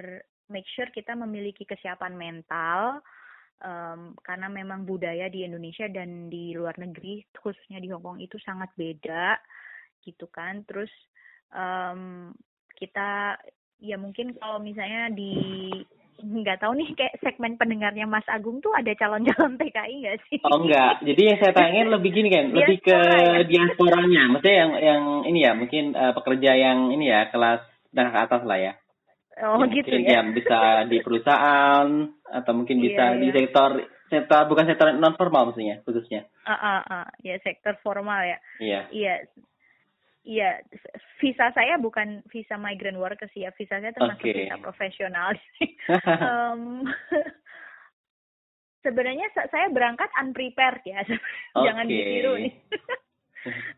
[0.49, 3.05] make sure kita memiliki kesiapan mental,
[3.61, 8.36] um, karena memang budaya di Indonesia dan di luar negeri khususnya di Hong Kong itu
[8.40, 9.36] sangat beda
[10.05, 10.64] gitu kan.
[10.64, 10.92] Terus
[11.53, 12.32] um,
[12.76, 13.40] kita
[13.80, 15.32] ya mungkin kalau misalnya di
[16.16, 20.38] nggak tahu nih kayak segmen pendengarnya Mas Agung tuh ada calon-calon TKI nggak sih?
[20.48, 23.44] Oh enggak, jadi yang saya tanyain lebih gini kan, lebih ke ya?
[23.44, 27.60] diasporanya, maksudnya yang yang ini ya mungkin uh, pekerja yang ini ya kelas
[27.92, 28.72] dan ke atas lah ya.
[29.36, 30.20] Oh ya, gitu ya.
[30.20, 31.86] Yang bisa di perusahaan
[32.24, 33.36] atau mungkin bisa yeah, di yeah.
[33.36, 33.70] sektor
[34.08, 36.24] sektor bukan sektor non formal maksudnya khususnya.
[36.48, 38.40] Ah uh, ah uh, uh, ya sektor formal ya.
[38.56, 38.72] Iya.
[38.72, 38.84] Yeah.
[38.88, 39.14] Iya.
[40.26, 40.58] Iya,
[41.22, 44.50] visa saya bukan visa migrant worker sih ya, visa saya termasuk okay.
[44.50, 45.30] visa profesional.
[46.26, 46.82] um,
[48.82, 51.06] sebenarnya saya berangkat unprepared ya.
[51.66, 52.54] Jangan ditiru nih.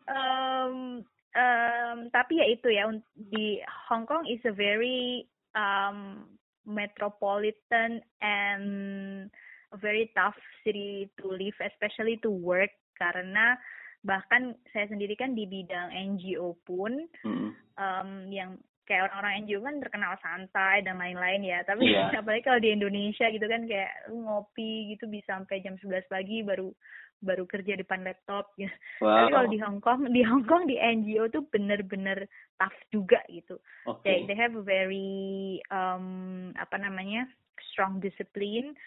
[0.09, 1.05] Um,
[1.37, 3.61] um, tapi ya itu ya di
[3.93, 6.25] Hong Kong is a very um,
[6.65, 9.29] metropolitan and
[9.69, 12.73] a very tough city to live especially to work.
[12.97, 13.61] Karena
[14.07, 17.51] bahkan saya sendiri kan di bidang NGO pun mm.
[17.75, 18.55] um, yang
[18.89, 22.09] kayak orang-orang NGO kan terkenal santai dan lain-lain ya tapi yeah.
[22.21, 26.73] apalagi kalau di Indonesia gitu kan kayak ngopi gitu bisa sampai jam 11 pagi baru
[27.19, 28.71] baru kerja depan laptop gitu.
[29.03, 29.11] Wow.
[29.11, 33.59] Tapi kalau di Hong Kong, di Hong Kong di NGO tuh bener-bener tough juga gitu.
[33.87, 34.23] Okay.
[34.25, 37.27] They, they have a very um, apa namanya
[37.75, 38.79] strong discipline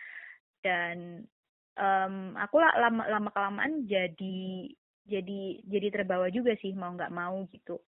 [0.64, 1.28] dan
[1.76, 4.72] um, aku lama lama kelamaan jadi
[5.06, 7.82] jadi jadi terbawa juga sih mau nggak mau gitu.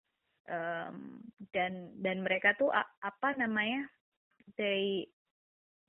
[0.43, 1.23] Um,
[1.55, 3.87] dan dan mereka tuh apa namanya
[4.59, 5.07] they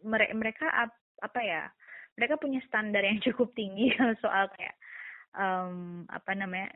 [0.06, 0.70] mereka
[1.18, 1.66] apa ya
[2.14, 3.90] mereka punya standar yang cukup tinggi
[4.22, 4.76] soal kayak
[5.34, 6.70] um, apa namanya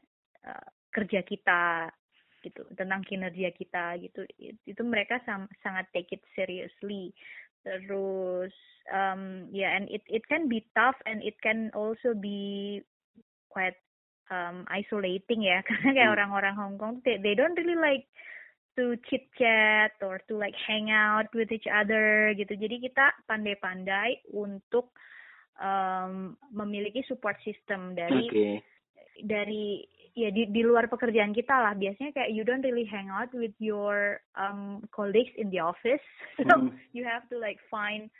[0.46, 1.92] uh, kerja kita
[2.42, 4.22] gitu tentang kinerja kita gitu.
[4.66, 7.14] Itu mereka sam sangat take it seriously.
[7.66, 8.54] Terus
[8.94, 12.80] um, ya yeah, and it it can be tough and it can also be
[13.50, 13.76] quite
[14.30, 16.16] um, isolating ya karena kayak hmm.
[16.16, 18.06] orang-orang Hong Kong they, they don't really like
[18.78, 24.22] to chit chat or to like hang out with each other gitu jadi kita pandai-pandai
[24.30, 24.94] untuk
[25.58, 28.54] um, memiliki support system dari okay.
[29.26, 29.82] dari
[30.14, 33.54] ya di di luar pekerjaan kita lah biasanya kayak you don't really hang out with
[33.58, 36.02] your um, colleagues in the office
[36.46, 36.70] so mm.
[36.94, 38.10] you have to like find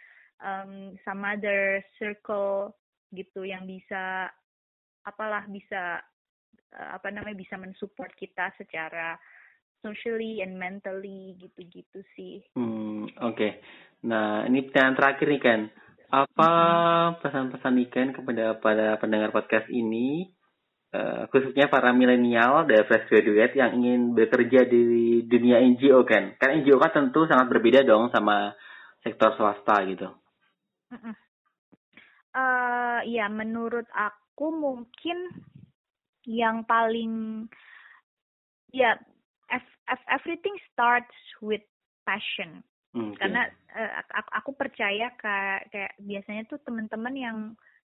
[0.43, 2.75] um, some other circle
[3.15, 4.31] gitu yang bisa
[5.09, 6.05] apalah bisa
[6.77, 9.17] uh, apa namanya bisa mensupport kita secara
[9.83, 12.43] socially and mentally gitu-gitu sih.
[12.59, 13.35] Hmm, oke.
[13.35, 13.51] Okay.
[14.07, 15.61] Nah, ini pertanyaan terakhir nih kan.
[16.09, 16.51] Apa
[17.21, 20.33] pesan-pesan Ikan kepada para pendengar podcast ini,
[20.97, 26.35] uh, khususnya para milenial dari fresh graduate yang ingin bekerja di dunia NGO kan?
[26.41, 28.57] Kan NGO kan tentu sangat berbeda dong sama
[29.05, 30.09] sektor swasta gitu.
[32.33, 35.35] Uh, ya, menurut aku aku mungkin
[36.23, 37.43] yang paling
[38.71, 38.95] ya
[40.15, 41.11] everything starts
[41.43, 41.67] with
[42.07, 42.63] passion
[42.95, 43.19] okay.
[43.19, 47.39] karena uh, aku, aku percaya kayak kayak biasanya tuh teman-teman yang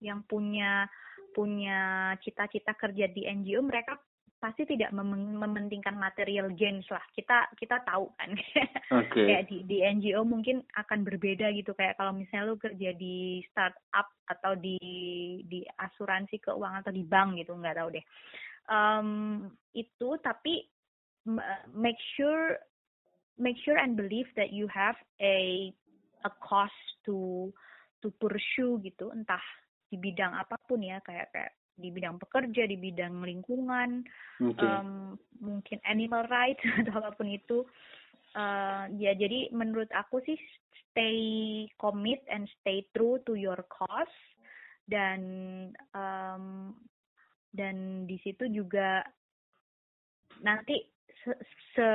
[0.01, 0.89] yang punya
[1.37, 4.01] punya cita-cita kerja di NGO mereka
[4.39, 7.03] pasti tidak mem mementingkan material gains lah.
[7.11, 8.33] Kita kita tahu kan.
[8.89, 9.29] Okay.
[9.29, 11.77] kayak di di NGO mungkin akan berbeda gitu.
[11.77, 14.81] Kayak kalau misalnya lu kerja di startup atau di
[15.45, 18.05] di asuransi keuangan atau di bank gitu nggak tahu deh.
[18.65, 19.09] Um,
[19.77, 20.65] itu tapi
[21.77, 22.57] make sure
[23.37, 25.69] make sure and believe that you have a
[26.25, 26.73] a cost
[27.05, 27.53] to
[28.01, 29.13] to pursue gitu.
[29.13, 29.45] Entah
[29.93, 34.03] di bidang apa pun ya kayak kayak di bidang pekerja, di bidang lingkungan,
[34.43, 34.67] okay.
[34.67, 37.63] um, mungkin animal rights atau apa pun itu.
[38.37, 40.37] Uh, ya jadi menurut aku sih
[40.91, 44.19] stay commit and stay true to your cause
[44.85, 45.21] dan
[45.97, 46.77] um,
[47.57, 49.01] dan di situ juga
[50.45, 50.85] nanti
[51.25, 51.33] se
[51.73, 51.91] -se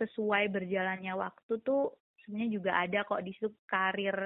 [0.00, 1.92] sesuai berjalannya waktu tuh
[2.24, 4.16] sebenarnya juga ada kok di situ karir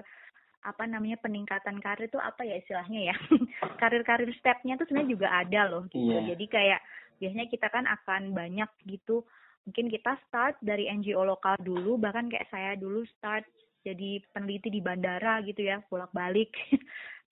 [0.65, 3.17] apa namanya peningkatan karir itu apa ya istilahnya ya?
[3.81, 6.09] Karir-karir stepnya tuh sebenarnya juga ada loh gitu.
[6.17, 6.35] Yeah.
[6.35, 6.81] jadi kayak
[7.21, 9.23] biasanya kita kan akan banyak gitu.
[9.69, 13.45] Mungkin kita start dari NGO lokal dulu bahkan kayak saya dulu start
[13.85, 16.51] jadi peneliti di bandara gitu ya bolak-balik.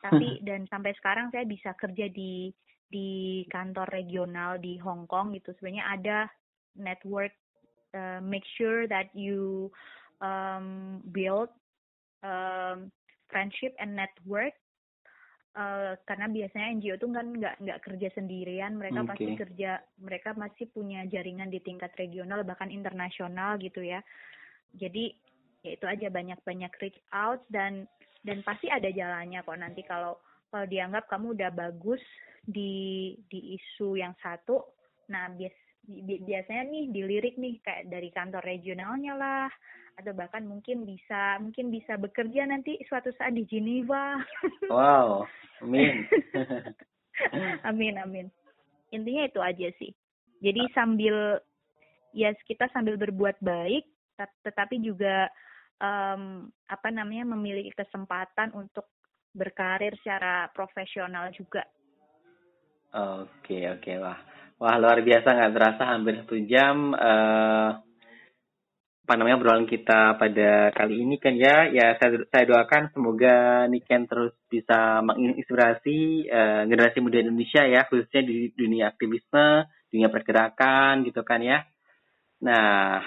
[0.05, 2.53] Tapi dan sampai sekarang saya bisa kerja di
[2.93, 5.57] di kantor regional di Hong Kong gitu.
[5.57, 6.19] Sebenarnya ada
[6.77, 7.33] network
[7.97, 9.73] uh, make sure that you
[10.21, 11.49] um, build
[12.25, 12.93] um,
[13.33, 14.53] friendship and network
[15.57, 19.11] uh, karena biasanya NGO tuh kan nggak nggak kerja sendirian mereka okay.
[19.17, 19.71] pasti kerja
[20.01, 24.05] mereka masih punya jaringan di tingkat regional bahkan internasional gitu ya
[24.77, 25.13] jadi
[25.63, 27.87] ya itu aja banyak-banyak reach out dan
[28.23, 30.19] dan pasti ada jalannya kok nanti kalau
[30.51, 32.03] kalau dianggap kamu udah bagus
[32.43, 34.63] di di isu yang satu
[35.11, 35.55] nah bias
[36.23, 39.51] biasanya nih dilirik nih kayak dari kantor regionalnya lah
[39.97, 44.17] atau bahkan mungkin bisa mungkin bisa bekerja nanti suatu saat di Geneva.
[44.73, 45.29] Wow,
[45.61, 46.09] amin.
[47.69, 48.27] amin amin.
[48.93, 49.93] Intinya itu aja sih.
[50.41, 51.39] Jadi sambil
[52.17, 53.85] ya kita sambil berbuat baik,
[54.45, 55.29] tetapi juga
[55.81, 58.89] um, apa namanya memiliki kesempatan untuk
[59.33, 61.65] berkarir secara profesional juga.
[62.93, 64.21] Oke oke wah
[64.61, 66.93] wah luar biasa nggak terasa hampir satu jam.
[66.93, 67.92] Uh
[69.03, 74.07] apa namanya obrolan kita pada kali ini kan ya ya saya, saya doakan semoga Niken
[74.07, 81.27] terus bisa menginspirasi uh, generasi muda Indonesia ya khususnya di dunia aktivisme dunia pergerakan gitu
[81.27, 81.67] kan ya
[82.39, 83.03] nah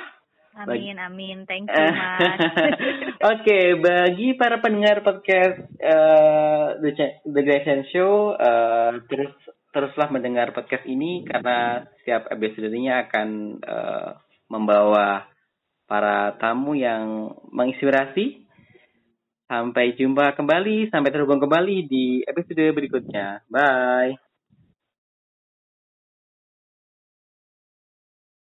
[0.56, 1.44] Amin, amin.
[1.44, 2.16] Thank you, Mas.
[2.24, 9.36] Oke, okay, bagi para pendengar podcast uh, The, The Grayson Show, uh, terus
[9.76, 14.16] teruslah mendengar podcast ini karena setiap episode-nya akan uh,
[14.48, 15.28] membawa
[15.86, 18.46] para tamu yang menginspirasi.
[19.46, 23.46] Sampai jumpa kembali, sampai terhubung kembali di episode berikutnya.
[23.46, 24.25] Bye.